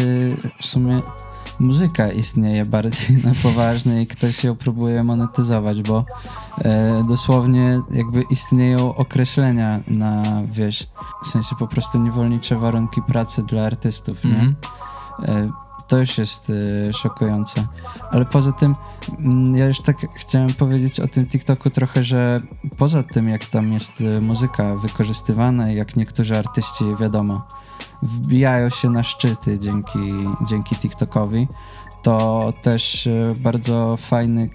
w 0.62 0.66
sumie 0.66 1.02
muzyka 1.60 2.12
istnieje 2.12 2.66
bardziej 2.66 3.18
na 3.26 3.32
poważnie 3.44 4.02
i 4.02 4.08
ktoś 4.08 4.44
ją 4.44 4.56
próbuje 4.56 5.04
monetyzować, 5.04 5.82
bo 5.82 6.06
e, 6.58 7.04
dosłownie 7.08 7.82
jakby 7.92 8.22
istnieją 8.22 8.96
określenia 8.96 9.80
na, 9.88 10.24
wiesz, 10.52 10.88
w 11.24 11.28
sensie 11.28 11.56
po 11.60 11.68
prostu 11.68 12.00
niewolnicze 12.00 12.56
warunki 12.56 13.02
pracy 13.02 13.44
dla 13.44 13.66
artystów, 13.66 14.24
nie? 14.26 14.32
Mhm. 14.32 14.56
E, 15.24 15.69
To 15.90 15.98
już 15.98 16.18
jest 16.18 16.52
e, 16.90 16.94
szokujące. 16.94 17.68
Ale 18.12 18.26
poza 18.26 18.52
tym, 18.52 18.76
mm, 19.20 19.56
ja 19.56 19.66
już 19.66 19.82
tak 19.82 19.98
chciałem 20.16 20.54
powiedzieć 20.54 21.00
o 21.00 21.08
tym 21.08 21.28
TikToku 21.28 21.70
trochę, 21.70 22.04
że 22.04 22.42
poza 22.78 23.04
tym, 23.04 23.30
jak 23.30 23.46
tam 23.46 23.74
jest 23.74 24.02
e, 24.02 24.22
muzyka 24.22 24.76
wykorzystywana 24.76 25.72
jak 25.72 25.96
niektórzy 25.96 26.38
artyści, 26.38 26.84
wiadomo, 27.00 27.48
wbijają 28.02 28.70
się 28.70 28.90
na 28.90 29.04
szczyty 29.04 29.60
dzięki, 29.60 30.00
dzięki 30.48 30.76
TikTokowi, 30.76 31.48
to 32.02 32.54
też 32.62 33.08
e, 33.08 33.34
bardzo 33.40 33.98
fajny 33.98 34.50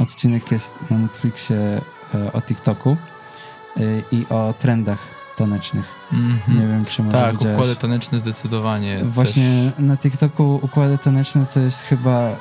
odcinek 0.00 0.52
jest 0.52 0.74
na 0.90 0.98
Netflixie 0.98 1.80
e, 2.14 2.32
o 2.32 2.40
TikToku 2.40 2.90
e, 2.90 3.80
i 4.12 4.26
o 4.30 4.54
trendach 4.58 5.15
tanecznych. 5.36 5.94
Mhm. 6.12 6.60
Nie 6.60 6.66
wiem, 6.66 6.84
czy 6.84 7.02
może 7.02 7.16
Tak, 7.18 7.32
widziałeś. 7.36 7.58
układy 7.58 7.76
taneczne 7.76 8.18
zdecydowanie. 8.18 9.00
Właśnie 9.04 9.70
Też... 9.76 9.84
na 9.86 9.96
TikToku 9.96 10.60
układy 10.62 10.98
taneczne 10.98 11.46
to 11.54 11.60
jest 11.60 11.82
chyba 11.82 12.36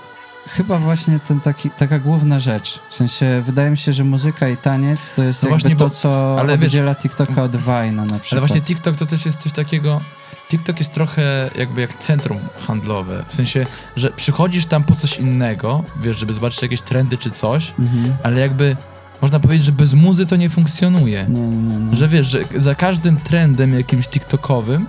chyba 0.47 0.77
właśnie 0.77 1.19
ten 1.19 1.39
taki, 1.41 1.69
taka 1.69 1.99
główna 1.99 2.39
rzecz. 2.39 2.79
W 2.89 2.95
sensie 2.95 3.41
wydaje 3.45 3.69
mi 3.71 3.77
się, 3.77 3.93
że 3.93 4.03
muzyka 4.03 4.47
i 4.47 4.57
taniec 4.57 5.13
to 5.13 5.23
jest 5.23 5.43
No 5.43 5.49
właśnie, 5.49 5.75
to, 5.75 5.89
co 5.89 6.37
ale 6.39 6.57
wiesz- 6.57 6.65
oddziela 6.65 6.95
TikToka 6.95 7.43
od 7.43 7.51
Vine'a 7.55 7.93
na 7.93 8.05
przykład. 8.05 8.31
Ale 8.31 8.39
właśnie 8.41 8.61
TikTok 8.61 8.95
to 8.95 9.05
też 9.05 9.25
jest 9.25 9.39
coś 9.39 9.51
takiego. 9.51 10.01
TikTok 10.49 10.79
jest 10.79 10.93
trochę 10.93 11.49
jakby 11.55 11.81
jak 11.81 11.93
centrum 11.99 12.39
handlowe. 12.67 13.25
W 13.27 13.35
sensie, 13.35 13.65
że 13.95 14.09
przychodzisz 14.11 14.65
tam 14.65 14.83
po 14.83 14.95
coś 14.95 15.17
innego, 15.19 15.83
wiesz, 16.01 16.17
żeby 16.17 16.33
zobaczyć 16.33 16.61
jakieś 16.61 16.81
trendy 16.81 17.17
czy 17.17 17.31
coś, 17.31 17.73
Mhm. 17.79 18.15
ale 18.23 18.39
jakby 18.41 18.77
można 19.21 19.39
powiedzieć, 19.39 19.65
że 19.65 19.71
bez 19.71 19.93
muzy 19.93 20.25
to 20.25 20.35
nie 20.35 20.49
funkcjonuje. 20.49 21.25
Nie, 21.29 21.47
nie, 21.47 21.75
nie. 21.79 21.95
Że 21.95 22.07
wiesz, 22.07 22.27
że 22.27 22.39
za 22.55 22.75
każdym 22.75 23.17
trendem 23.17 23.73
jakimś 23.73 24.07
TikTokowym 24.07 24.85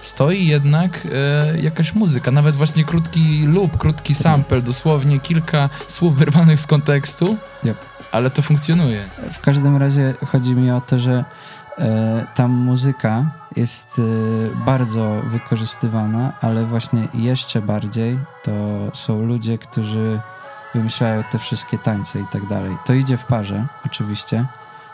stoi 0.00 0.46
jednak 0.46 1.06
e, 1.12 1.60
jakaś 1.60 1.94
muzyka, 1.94 2.30
nawet 2.30 2.56
właśnie 2.56 2.84
krótki 2.84 3.46
loop, 3.46 3.76
krótki 3.78 4.14
sample, 4.14 4.62
dosłownie 4.62 5.20
kilka 5.20 5.70
słów 5.88 6.16
wyrwanych 6.18 6.60
z 6.60 6.66
kontekstu, 6.66 7.36
Yep. 7.64 7.76
ale 8.12 8.30
to 8.30 8.42
funkcjonuje. 8.42 9.04
W 9.32 9.40
każdym 9.40 9.76
razie 9.76 10.14
chodzi 10.26 10.54
mi 10.54 10.70
o 10.70 10.80
to, 10.80 10.98
że 10.98 11.24
e, 11.78 12.26
ta 12.34 12.48
muzyka 12.48 13.30
jest 13.56 13.98
e, 13.98 14.02
bardzo 14.64 15.22
wykorzystywana, 15.26 16.32
ale 16.40 16.64
właśnie 16.66 17.08
jeszcze 17.14 17.62
bardziej 17.62 18.18
to 18.42 18.52
są 18.94 19.22
ludzie, 19.22 19.58
którzy 19.58 20.20
wymyślają 20.74 21.22
te 21.22 21.38
wszystkie 21.38 21.78
tańce 21.78 22.20
i 22.20 22.24
tak 22.26 22.46
dalej. 22.46 22.76
To 22.84 22.92
idzie 22.94 23.16
w 23.16 23.24
parze, 23.24 23.66
oczywiście, 23.86 24.46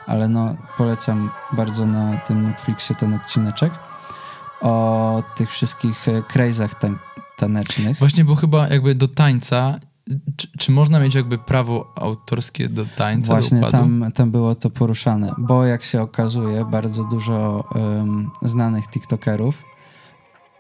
ale 0.07 0.29
no 0.29 0.55
polecam 0.77 1.31
bardzo 1.53 1.87
na 1.87 2.17
tym 2.17 2.43
Netflixie 2.43 2.97
ten 2.97 3.15
odcineczek 3.15 3.73
o 4.61 5.23
tych 5.35 5.51
wszystkich 5.51 6.09
e, 6.09 6.23
crazach 6.23 6.75
tań- 6.75 6.99
tanecznych. 7.37 7.99
Właśnie, 7.99 8.25
bo 8.25 8.35
chyba 8.35 8.69
jakby 8.69 8.95
do 8.95 9.09
tańca, 9.09 9.79
czy, 10.37 10.49
czy 10.59 10.73
można 10.73 11.01
mieć 11.01 11.15
jakby 11.15 11.39
prawo 11.39 11.93
autorskie 11.97 12.69
do 12.69 12.85
tańca, 12.97 13.33
Właśnie 13.33 13.61
do 13.61 13.71
tam, 13.71 14.05
tam 14.15 14.31
było 14.31 14.55
to 14.55 14.71
poruszane, 14.71 15.35
bo 15.39 15.65
jak 15.65 15.83
się 15.83 16.03
okazuje, 16.03 16.65
bardzo 16.65 17.05
dużo 17.05 17.65
em, 17.75 18.31
znanych 18.43 18.89
TikTokerów 18.89 19.65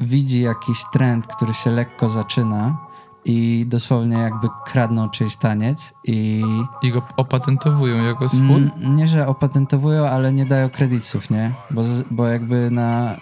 widzi 0.00 0.42
jakiś 0.42 0.84
trend, 0.92 1.26
który 1.26 1.54
się 1.54 1.70
lekko 1.70 2.08
zaczyna 2.08 2.89
i 3.24 3.64
dosłownie 3.68 4.16
jakby 4.16 4.48
kradną 4.66 5.08
czyjś 5.08 5.36
taniec 5.36 5.94
i 6.04 6.42
I 6.82 6.90
go 6.92 7.02
opatentowują 7.16 8.04
jako 8.04 8.28
swój? 8.28 8.40
mm, 8.40 8.70
nie, 8.96 9.08
że 9.08 9.26
opatentowują, 9.26 10.06
ale 10.08 10.32
nie 10.32 10.46
dają 10.46 10.70
kredytów, 10.70 11.30
nie? 11.30 11.54
Bo, 11.70 11.82
bo 12.10 12.26
jakby 12.26 12.70
na, 12.70 13.14
e, 13.14 13.18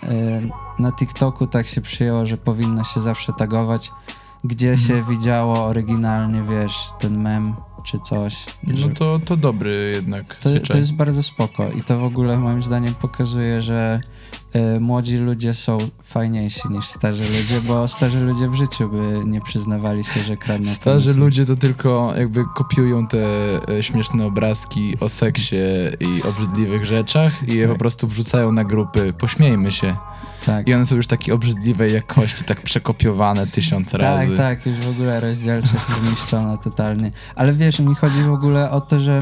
na 0.79 0.93
TikToku 0.93 1.47
tak 1.47 1.67
się 1.67 1.81
przyjęło, 1.81 2.27
że 2.27 2.37
powinno 2.37 2.85
się 2.85 3.01
zawsze 3.01 3.33
tagować, 3.33 3.93
gdzie 4.45 4.71
Mhm. 4.73 4.89
się 4.89 5.03
widziało 5.11 5.65
oryginalnie, 5.65 6.43
wiesz, 6.43 6.91
ten 6.99 7.19
mem 7.23 7.55
czy 7.85 7.99
coś. 7.99 8.47
No 8.65 8.89
to, 8.95 9.21
to 9.25 9.37
dobry 9.37 9.93
jednak 9.95 10.35
to, 10.37 10.49
zwyczaj. 10.49 10.69
to 10.69 10.77
jest 10.77 10.93
bardzo 10.93 11.23
spoko 11.23 11.69
i 11.71 11.83
to 11.83 11.99
w 11.99 12.05
ogóle 12.05 12.39
moim 12.39 12.63
zdaniem 12.63 12.95
pokazuje, 12.95 13.63
że 13.63 14.01
e, 14.53 14.81
młodzi 14.81 15.19
ludzie 15.19 15.55
są 15.55 15.79
fajniejsi 16.03 16.69
niż 16.71 16.85
starzy 16.85 17.25
ludzie, 17.25 17.61
bo 17.61 17.89
starzy 17.89 18.21
ludzie 18.21 18.49
w 18.49 18.55
życiu 18.55 18.89
by 18.89 19.21
nie 19.25 19.41
przyznawali 19.41 20.05
się, 20.05 20.21
że 20.21 20.37
kradną 20.37 20.73
Starzy 20.75 21.15
ludzie 21.15 21.47
to 21.47 21.57
tylko 21.57 22.13
jakby 22.17 22.45
kopiują 22.55 23.07
te 23.07 23.19
e, 23.69 23.83
śmieszne 23.83 24.27
obrazki 24.27 24.97
o 25.01 25.09
seksie 25.09 25.57
i 26.01 26.23
obrzydliwych 26.23 26.85
rzeczach 26.85 27.49
i 27.49 27.55
je 27.55 27.67
Tak. 27.67 27.73
po 27.73 27.79
prostu 27.79 28.07
wrzucają 28.07 28.53
na 28.53 28.65
grupy. 28.65 29.13
Pośmiejmy 29.19 29.71
się. 29.73 29.97
Tak. 30.49 30.69
I 30.69 30.75
one 30.75 30.87
są 30.87 30.97
już 30.97 31.07
takiej 31.07 31.35
obrzydliwej 31.35 31.93
jakości, 31.95 32.45
tak 32.45 32.63
przekopiowane 32.63 33.47
tysiąc 33.47 33.91
Tak, 33.91 34.01
razy. 34.01 34.37
tak, 34.37 34.67
już 34.67 34.75
w 34.75 34.89
ogóle 34.91 35.21
rozdzielczość 35.21 35.85
zniszczona 36.01 36.57
totalnie. 36.57 37.11
Ale 37.37 37.53
wiesz, 37.53 37.81
mi 37.81 37.95
chodzi 37.95 38.23
w 38.23 38.33
ogóle 38.33 38.71
o 38.71 38.81
to, 38.81 39.01
że, 39.01 39.21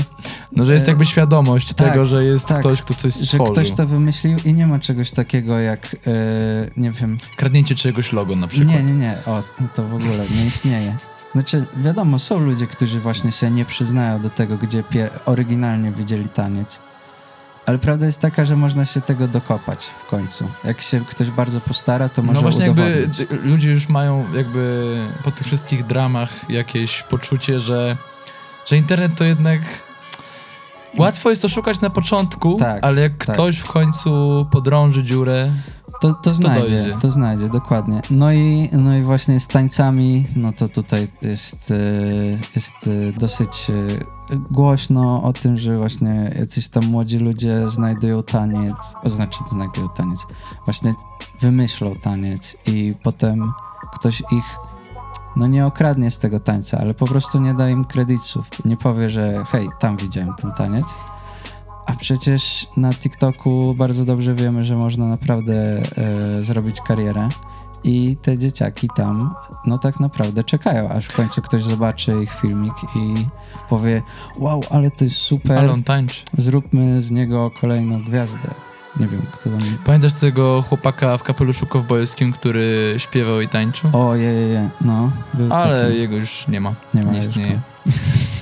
No, 0.52 0.64
że 0.64 0.74
jest 0.74 0.86
E, 0.86 0.90
jakby 0.90 1.04
świadomość 1.04 1.74
tak, 1.74 1.88
tego, 1.90 2.06
że 2.06 2.24
jest 2.24 2.46
tak. 2.48 2.58
ktoś, 2.60 2.82
kto 2.82 2.94
coś 2.94 3.14
że 3.14 3.26
stworzył. 3.26 3.52
ktoś 3.54 3.72
to 3.72 3.86
wymyślił 3.86 4.38
i 4.44 4.54
nie 4.54 4.66
ma 4.66 4.78
czegoś 4.78 5.10
takiego 5.10 5.58
jak, 5.60 5.96
e, 6.06 6.10
nie 6.76 6.90
wiem, 6.90 7.18
Kradnięcie 7.36 7.74
czegoś 7.74 8.12
logo 8.12 8.36
na 8.36 8.46
przykład. 8.46 8.76
Nie, 8.76 8.82
nie, 8.82 8.92
nie. 8.92 9.16
O, 9.26 9.42
to 9.74 9.82
w 9.88 9.94
ogóle 9.94 10.24
nie 10.36 10.46
istnieje. 10.46 10.96
Znaczy, 11.32 11.64
wiadomo, 11.76 12.18
są 12.18 12.40
ludzie, 12.40 12.66
którzy 12.66 13.00
właśnie 13.00 13.32
się 13.32 13.50
nie 13.50 13.64
przyznają 13.64 14.20
do 14.20 14.30
tego, 14.30 14.58
gdzie 14.58 14.82
oryginalnie 15.26 15.90
widzieli 15.92 16.28
taniec. 16.28 16.80
Ale 17.66 17.78
prawda 17.78 18.06
jest 18.06 18.20
taka, 18.20 18.44
że 18.44 18.56
można 18.56 18.84
się 18.84 19.00
tego 19.00 19.28
dokopać 19.28 19.90
w 20.00 20.04
końcu. 20.04 20.48
Jak 20.64 20.80
się 20.80 21.04
ktoś 21.04 21.30
bardzo 21.30 21.60
postara, 21.60 22.08
to 22.08 22.22
może 22.22 22.34
no 22.36 22.42
właśnie 22.42 22.66
jakby 22.66 22.82
udowodnić. 22.82 23.16
d- 23.18 23.26
ludzie 23.42 23.70
już 23.70 23.88
mają 23.88 24.32
jakby 24.34 24.98
po 25.24 25.30
tych 25.30 25.46
wszystkich 25.46 25.86
dramach 25.86 26.50
jakieś 26.50 27.02
poczucie, 27.02 27.60
że, 27.60 27.96
że 28.66 28.76
internet 28.76 29.12
to 29.14 29.24
jednak 29.24 29.60
łatwo 30.98 31.30
jest 31.30 31.42
to 31.42 31.48
szukać 31.48 31.80
na 31.80 31.90
początku, 31.90 32.56
Tak, 32.56 32.78
ale 32.84 33.00
jak 33.02 33.24
tak. 33.24 33.34
ktoś 33.36 33.58
w 33.58 33.66
końcu 33.66 34.46
podrąży 34.50 35.02
dziurę, 35.02 35.48
To, 36.00 36.14
to 36.14 36.34
znajdzie, 36.34 36.76
dojdzie. 36.76 36.96
to 37.00 37.12
znajdzie, 37.12 37.48
dokładnie. 37.48 38.02
No 38.10 38.32
i, 38.32 38.68
no 38.72 38.96
i 38.96 39.02
właśnie 39.02 39.40
z 39.40 39.46
tańcami, 39.46 40.26
no 40.36 40.52
to 40.52 40.68
tutaj 40.68 41.08
jest, 41.22 41.70
e, 41.70 41.74
jest 42.54 42.74
e, 42.86 43.12
dosyć 43.12 43.70
e, 43.70 44.34
głośno 44.50 45.22
o 45.22 45.32
tym, 45.32 45.56
że 45.56 45.78
właśnie 45.78 46.34
jacyś 46.38 46.68
tam 46.68 46.84
młodzi 46.84 47.18
ludzie 47.18 47.68
znajdują 47.68 48.22
taniec, 48.22 48.76
o, 49.04 49.10
znaczy 49.10 49.38
znajdują 49.50 49.88
taniec, 49.88 50.26
właśnie 50.64 50.94
wymyślą 51.40 51.94
taniec 51.94 52.56
i 52.66 52.94
potem 53.02 53.52
ktoś 53.92 54.20
ich 54.20 54.58
no 55.36 55.46
nie 55.46 55.66
okradnie 55.66 56.10
z 56.10 56.18
tego 56.18 56.40
tańca, 56.40 56.78
ale 56.78 56.94
po 56.94 57.06
prostu 57.06 57.40
nie 57.40 57.54
da 57.54 57.70
im 57.70 57.84
kredytów. 57.84 58.50
Nie 58.64 58.76
powie, 58.76 59.10
że 59.10 59.44
hej, 59.48 59.68
tam 59.78 59.96
widziałem 59.96 60.34
ten 60.34 60.52
taniec. 60.52 60.86
A 61.86 61.92
przecież 61.92 62.66
na 62.76 62.94
TikToku 62.94 63.74
bardzo 63.78 64.04
dobrze 64.04 64.34
wiemy, 64.34 64.64
że 64.64 64.76
można 64.76 65.06
naprawdę 65.06 65.54
e, 66.38 66.42
zrobić 66.42 66.80
karierę. 66.80 67.28
I 67.84 68.16
te 68.22 68.38
dzieciaki 68.38 68.88
tam, 68.96 69.34
no 69.66 69.78
tak 69.78 70.00
naprawdę 70.00 70.44
czekają, 70.44 70.88
aż 70.88 71.06
w 71.06 71.16
końcu 71.16 71.42
ktoś 71.42 71.62
zobaczy 71.64 72.22
ich 72.22 72.32
filmik 72.32 72.74
i 72.96 73.26
powie: 73.68 74.02
Wow, 74.38 74.62
ale 74.70 74.90
to 74.90 75.04
jest 75.04 75.16
super, 75.16 75.58
ale 75.58 75.72
on 75.72 75.82
tańczy. 75.82 76.22
zróbmy 76.38 77.02
z 77.02 77.10
niego 77.10 77.50
kolejną 77.60 78.04
gwiazdę. 78.04 78.54
Nie 79.00 79.06
wiem, 79.06 79.22
kto 79.32 79.50
tam. 79.50 79.60
Pamiętasz 79.84 80.12
tego 80.12 80.62
chłopaka 80.68 81.18
w 81.18 81.22
kapeluszu 81.22 81.66
kowbojskim, 81.66 82.32
który 82.32 82.94
śpiewał 82.98 83.40
i 83.40 83.48
tańczył? 83.48 83.90
O, 83.92 84.14
je, 84.14 84.32
je, 84.32 84.48
je. 84.48 84.70
no. 84.80 85.10
Ale 85.50 85.86
taki. 85.86 85.98
jego 85.98 86.16
już 86.16 86.48
nie 86.48 86.60
ma. 86.60 86.74
Nie 86.94 87.02
ma 87.02 87.12
nie 87.12 87.18
istnieje. 87.18 87.60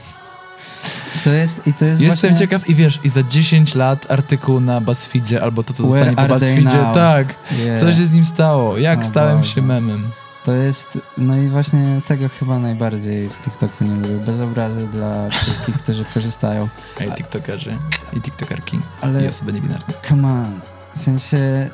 To 1.24 1.32
jest, 1.32 1.66
i 1.66 1.72
to 1.74 1.84
jest 1.84 2.00
Jestem 2.00 2.30
właśnie... 2.30 2.46
ciekaw 2.46 2.68
i 2.68 2.74
wiesz, 2.74 3.00
i 3.04 3.08
za 3.08 3.22
10 3.22 3.74
lat 3.74 4.10
artykuł 4.10 4.60
na 4.60 4.80
BuzzFeedzie 4.80 5.42
albo 5.42 5.62
to, 5.62 5.72
co 5.74 5.82
Where 5.82 5.92
zostanie 6.04 6.28
po 6.28 6.34
BuzzFeedzie, 6.34 6.87
tak, 6.94 7.34
Yeah. 7.64 7.80
co 7.80 7.92
się 7.92 8.06
z 8.06 8.10
nim 8.12 8.24
stało, 8.24 8.78
jak 8.78 8.98
O 8.98 9.02
stałem 9.02 9.37
Boże. 9.37 9.50
się 9.50 9.62
memem. 9.62 10.08
To 10.44 10.52
jest, 10.52 10.98
no 11.18 11.37
i 11.37 11.48
właśnie 11.48 12.00
tego 12.06 12.28
chyba 12.28 12.58
najbardziej 12.58 13.30
w 13.30 13.37
TikToku 13.37 13.84
nie 13.84 13.94
lubię. 13.94 14.24
Bez 14.26 14.40
obrazy 14.40 14.87
dla 14.88 15.30
wszystkich, 15.30 15.74
którzy 15.78 16.04
korzystają. 16.14 16.68
Ej, 17.00 17.12
tiktokerzy 17.12 17.78
i 18.12 18.20
tiktokerki 18.20 18.80
Ale 19.00 19.24
i 19.24 19.28
osoby 19.28 19.52
niebinarne. 19.52 19.94
come 20.08 20.28
on, 20.28 20.60
w 20.92 20.98
sensie 20.98 21.70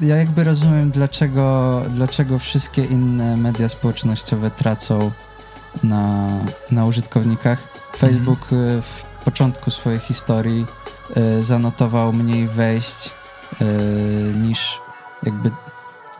ja 0.00 0.16
jakby 0.16 0.44
rozumiem, 0.44 0.90
dlaczego, 0.90 1.82
dlaczego 1.90 2.38
wszystkie 2.38 2.84
inne 2.84 3.36
media 3.36 3.68
społecznościowe 3.68 4.50
tracą 4.50 5.10
na, 5.82 6.28
na 6.70 6.84
użytkownikach. 6.86 7.58
Facebook 7.96 8.52
y, 8.52 8.82
w 8.82 9.04
początku 9.24 9.70
swojej 9.70 10.00
historii 10.00 10.66
y, 11.16 11.42
zanotował 11.42 12.12
mniej 12.12 12.48
wejść 12.48 13.10
y, 13.60 13.64
niż 14.34 14.80
jakby 15.22 15.50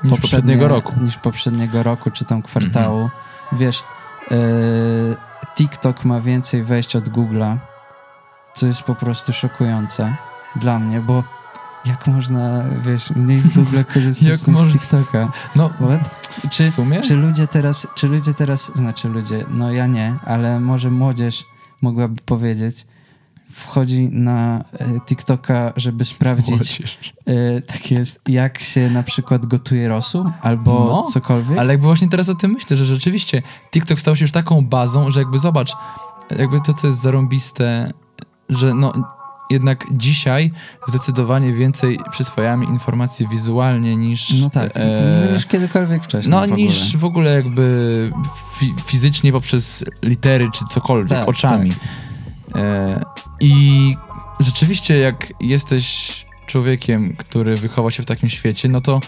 Niż 0.02 0.10
poprzedniego 0.12 0.68
roku. 0.68 0.92
Niż 1.00 1.16
poprzedniego 1.16 1.82
roku, 1.82 2.10
czy 2.10 2.24
tam 2.24 2.42
kwartału. 2.42 3.10
Wiesz, 3.52 3.84
e, 4.30 4.36
TikTok 5.54 6.04
ma 6.04 6.20
więcej 6.20 6.62
wejść 6.62 6.96
od 6.96 7.08
Google'a, 7.08 7.56
co 8.54 8.66
jest 8.66 8.82
po 8.82 8.94
prostu 8.94 9.32
szokujące 9.32 10.16
dla 10.56 10.78
mnie, 10.78 11.00
bo 11.00 11.24
jak 11.84 12.06
można, 12.06 12.64
wiesz, 12.82 13.10
mniej 13.10 13.40
z 13.40 13.48
Google'a 13.48 13.84
korzystać 13.94 14.28
Jak 14.28 14.46
niż 14.46 14.72
z 14.72 14.72
TikToka? 14.72 15.28
No, 15.56 15.70
What? 15.80 16.24
Czy, 16.50 16.64
w 16.64 16.70
sumie? 16.70 17.00
czy 17.00 17.16
ludzie 17.16 17.48
teraz, 17.48 17.86
czy 17.94 18.08
ludzie 18.08 18.34
teraz, 18.34 18.72
znaczy 18.74 19.08
ludzie, 19.08 19.44
no 19.48 19.72
ja 19.72 19.86
nie, 19.86 20.14
ale 20.24 20.60
może 20.60 20.90
młodzież 20.90 21.46
mogłaby 21.84 22.22
powiedzieć, 22.26 22.86
wchodzi 23.50 24.08
na 24.12 24.64
e, 24.78 25.00
TikToka, 25.06 25.72
żeby 25.76 26.04
sprawdzić, 26.04 26.82
e, 27.26 27.60
tak 27.60 27.90
jest, 27.90 28.20
jak 28.28 28.58
się 28.58 28.90
na 28.90 29.02
przykład 29.02 29.46
gotuje 29.46 29.88
rosół 29.88 30.24
albo 30.42 30.72
No, 30.72 31.02
cokolwiek. 31.02 31.58
Ale 31.58 31.72
jakby 31.72 31.86
właśnie 31.86 32.08
teraz 32.08 32.28
o 32.28 32.34
tym 32.34 32.50
myślę, 32.50 32.76
że 32.76 32.84
rzeczywiście 32.84 33.42
TikTok 33.72 34.00
stał 34.00 34.16
się 34.16 34.24
już 34.24 34.32
taką 34.32 34.66
bazą, 34.66 35.10
że 35.10 35.20
jakby 35.20 35.38
zobacz, 35.38 35.72
jakby 36.38 36.60
to, 36.60 36.74
co 36.74 36.86
jest 36.86 37.00
zarąbiste, 37.00 37.90
że 38.48 38.74
no 38.74 38.92
jednak 39.50 39.86
dzisiaj 39.90 40.52
zdecydowanie 40.88 41.52
więcej 41.52 41.98
przyswajamy 42.10 42.64
informacji 42.64 43.28
wizualnie 43.28 43.96
niż... 43.96 44.30
No 44.30 44.50
tak, 44.50 44.72
e, 44.74 45.32
niż 45.32 45.46
kiedykolwiek 45.46 46.04
wcześniej. 46.04 46.30
no 46.30 46.46
w 46.46 46.58
niż 46.58 46.96
w 46.96 47.04
ogóle 47.04 47.34
jakby 47.34 48.12
fi 48.58 48.74
fizycznie 48.84 49.32
poprzez 49.32 49.84
litery 50.02 50.50
czy 50.52 50.64
cokolwiek, 50.70 51.18
Tak, 51.18 51.28
oczami. 51.28 51.72
E, 52.54 53.04
I 53.40 53.96
rzeczywiście 54.40 54.98
jak 54.98 55.32
jesteś 55.40 56.26
człowiekiem, 56.58 57.16
który 57.18 57.56
wychował 57.56 57.90
się 57.90 58.02
w 58.02 58.06
takim 58.06 58.28
świecie, 58.28 58.68
no 58.68 58.80
to 58.80 59.00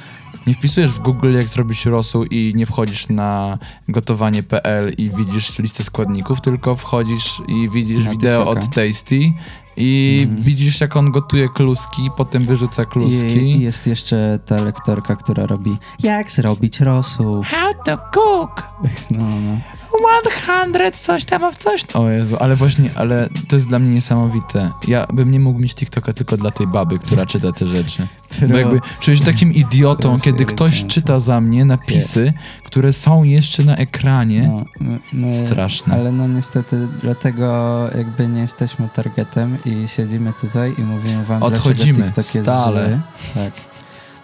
nie 0.46 0.54
wpisujesz 0.54 0.90
w 0.92 0.98
Google 0.98 1.34
jak 1.36 1.48
zrobić 1.48 1.86
rosół 1.86 2.24
i 2.24 2.52
nie 2.56 2.66
wchodzisz 2.66 3.08
na 3.08 3.58
gotowanie.pl 3.88 4.92
i 4.98 5.10
widzisz 5.10 5.58
listę 5.58 5.84
składników, 5.84 6.40
tylko 6.40 6.76
wchodzisz 6.76 7.42
i 7.48 7.68
widzisz 7.70 8.04
Na 8.04 8.10
wideo 8.10 8.38
TikToka. 8.38 8.60
od 8.60 8.74
Tasty 8.74 9.32
i 9.76 10.20
Mhm. 10.24 10.42
widzisz 10.42 10.80
jak 10.80 10.96
on 10.96 11.10
gotuje 11.10 11.48
kluski, 11.48 12.02
potem 12.16 12.42
wyrzuca 12.42 12.84
kluski. 12.84 13.50
I, 13.50 13.60
jest 13.60 13.86
jeszcze 13.86 14.38
ta 14.46 14.56
lektorka, 14.62 15.16
która 15.16 15.46
robi 15.46 15.76
jak 16.02 16.30
zrobić 16.30 16.80
rosół. 16.80 17.42
How 17.42 17.72
to 17.84 17.98
cook? 18.14 18.62
No, 19.10 19.24
no. 19.40 19.60
100 19.96 20.90
coś 20.92 21.24
tam, 21.24 21.44
a 21.44 21.50
w 21.50 21.56
coś. 21.56 21.84
O 21.94 22.10
Jezu, 22.10 22.36
ale 22.40 22.54
właśnie, 22.54 22.90
ale 22.94 23.28
to 23.48 23.56
jest 23.56 23.68
dla 23.68 23.78
mnie 23.78 23.90
niesamowite. 23.90 24.70
Ja 24.88 25.06
bym 25.12 25.30
nie 25.30 25.40
mógł 25.40 25.60
mieć 25.60 25.74
TikToka 25.74 26.12
tylko 26.12 26.36
dla 26.36 26.50
tej 26.50 26.66
baby, 26.66 26.98
która 26.98 27.26
czyta 27.26 27.52
te 27.52 27.66
rzeczy. 27.66 28.06
Bo 28.48 28.56
jakby 28.56 28.80
czuję 29.00 29.16
się 29.16 29.24
takim 29.24 29.54
idiotą, 29.54 30.20
kiedy 30.20 30.44
ktoś 30.44 30.86
czyta 30.86 31.20
za 31.20 31.40
mnie 31.40 31.64
napisy, 31.64 32.32
które 32.64 32.92
są 32.92 33.22
jeszcze 33.22 33.64
na 33.64 33.76
ekranie. 33.76 34.48
No, 34.52 34.64
my, 34.80 34.98
my, 35.12 35.34
Straszne. 35.34 35.94
Ale 35.94 36.12
no 36.12 36.28
niestety 36.28 36.88
dlatego 37.02 37.80
jakby 37.94 38.28
nie 38.28 38.40
jesteśmy 38.40 38.88
targetem 38.88 39.58
i 39.64 39.88
siedzimy 39.88 40.32
tutaj 40.32 40.74
i 40.78 40.82
mówimy 40.82 41.24
wam, 41.24 41.42
Odchodzimy 41.42 41.92
dlaczego 41.92 42.22
TikTok 42.22 42.34
jest 42.34 42.48
stale. 42.48 42.88
zły. 42.88 43.00
Tak. 43.34 43.52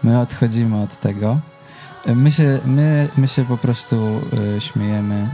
My 0.02 0.20
odchodzimy 0.20 0.82
od 0.82 0.98
tego. 0.98 1.40
My 2.06 2.32
się, 2.32 2.58
my, 2.66 3.08
my 3.16 3.28
się 3.28 3.44
po 3.44 3.56
prostu 3.56 4.20
y, 4.56 4.60
śmiejemy, 4.60 5.14
em, 5.14 5.30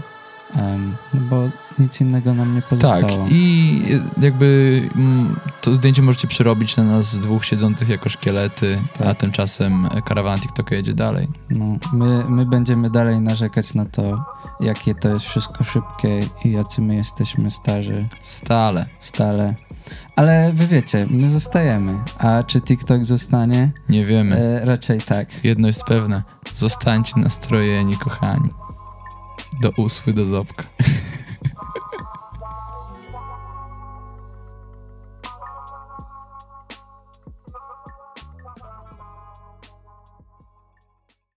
no 1.14 1.20
bo 1.20 1.48
nic 1.78 2.00
innego 2.00 2.34
nam 2.34 2.54
nie 2.54 2.60
Tak, 2.62 2.70
pozostało. 2.70 3.26
i 3.30 3.82
jakby 4.20 4.82
mm, 4.96 5.40
to 5.60 5.74
zdjęcie 5.74 6.02
możecie 6.02 6.28
przerobić 6.28 6.76
na 6.76 6.84
nas 6.84 7.16
dwóch 7.18 7.44
siedzących 7.44 7.88
jako 7.88 8.08
szkielety, 8.08 8.78
a 8.94 9.04
Tak. 9.04 9.18
tymczasem 9.18 9.88
karawana 10.04 10.42
TikToka 10.42 10.74
jedzie 10.74 10.94
dalej. 10.94 11.28
No, 11.50 11.64
my, 11.92 12.24
my 12.28 12.46
będziemy 12.46 12.90
dalej 12.90 13.20
narzekać 13.20 13.74
na 13.74 13.84
to, 13.84 14.24
jakie 14.60 14.94
to 14.94 15.08
jest 15.08 15.24
wszystko 15.26 15.64
szybkie 15.64 16.26
i 16.44 16.52
jacy 16.52 16.82
my 16.82 16.94
jesteśmy 16.94 17.50
starzy. 17.50 18.06
Stale. 18.22 18.86
stale. 19.00 19.54
Ale 20.16 20.52
wy 20.52 20.66
wiecie, 20.66 21.06
my 21.10 21.30
zostajemy. 21.30 21.98
A 22.18 22.42
czy 22.42 22.60
TikTok 22.60 23.04
zostanie? 23.04 23.70
Nie 23.88 24.04
wiemy. 24.04 24.36
E, 24.36 24.64
raczej 24.64 25.00
tak. 25.02 25.44
Jedno 25.44 25.66
jest 25.66 25.84
pewne. 25.84 26.22
Zostańcie 26.54 27.20
nastrojeni, 27.20 27.96
kochani. 27.96 28.48
Do 29.60 29.70
usły, 29.70 30.12
do 30.12 30.24
zobka. 30.24 30.64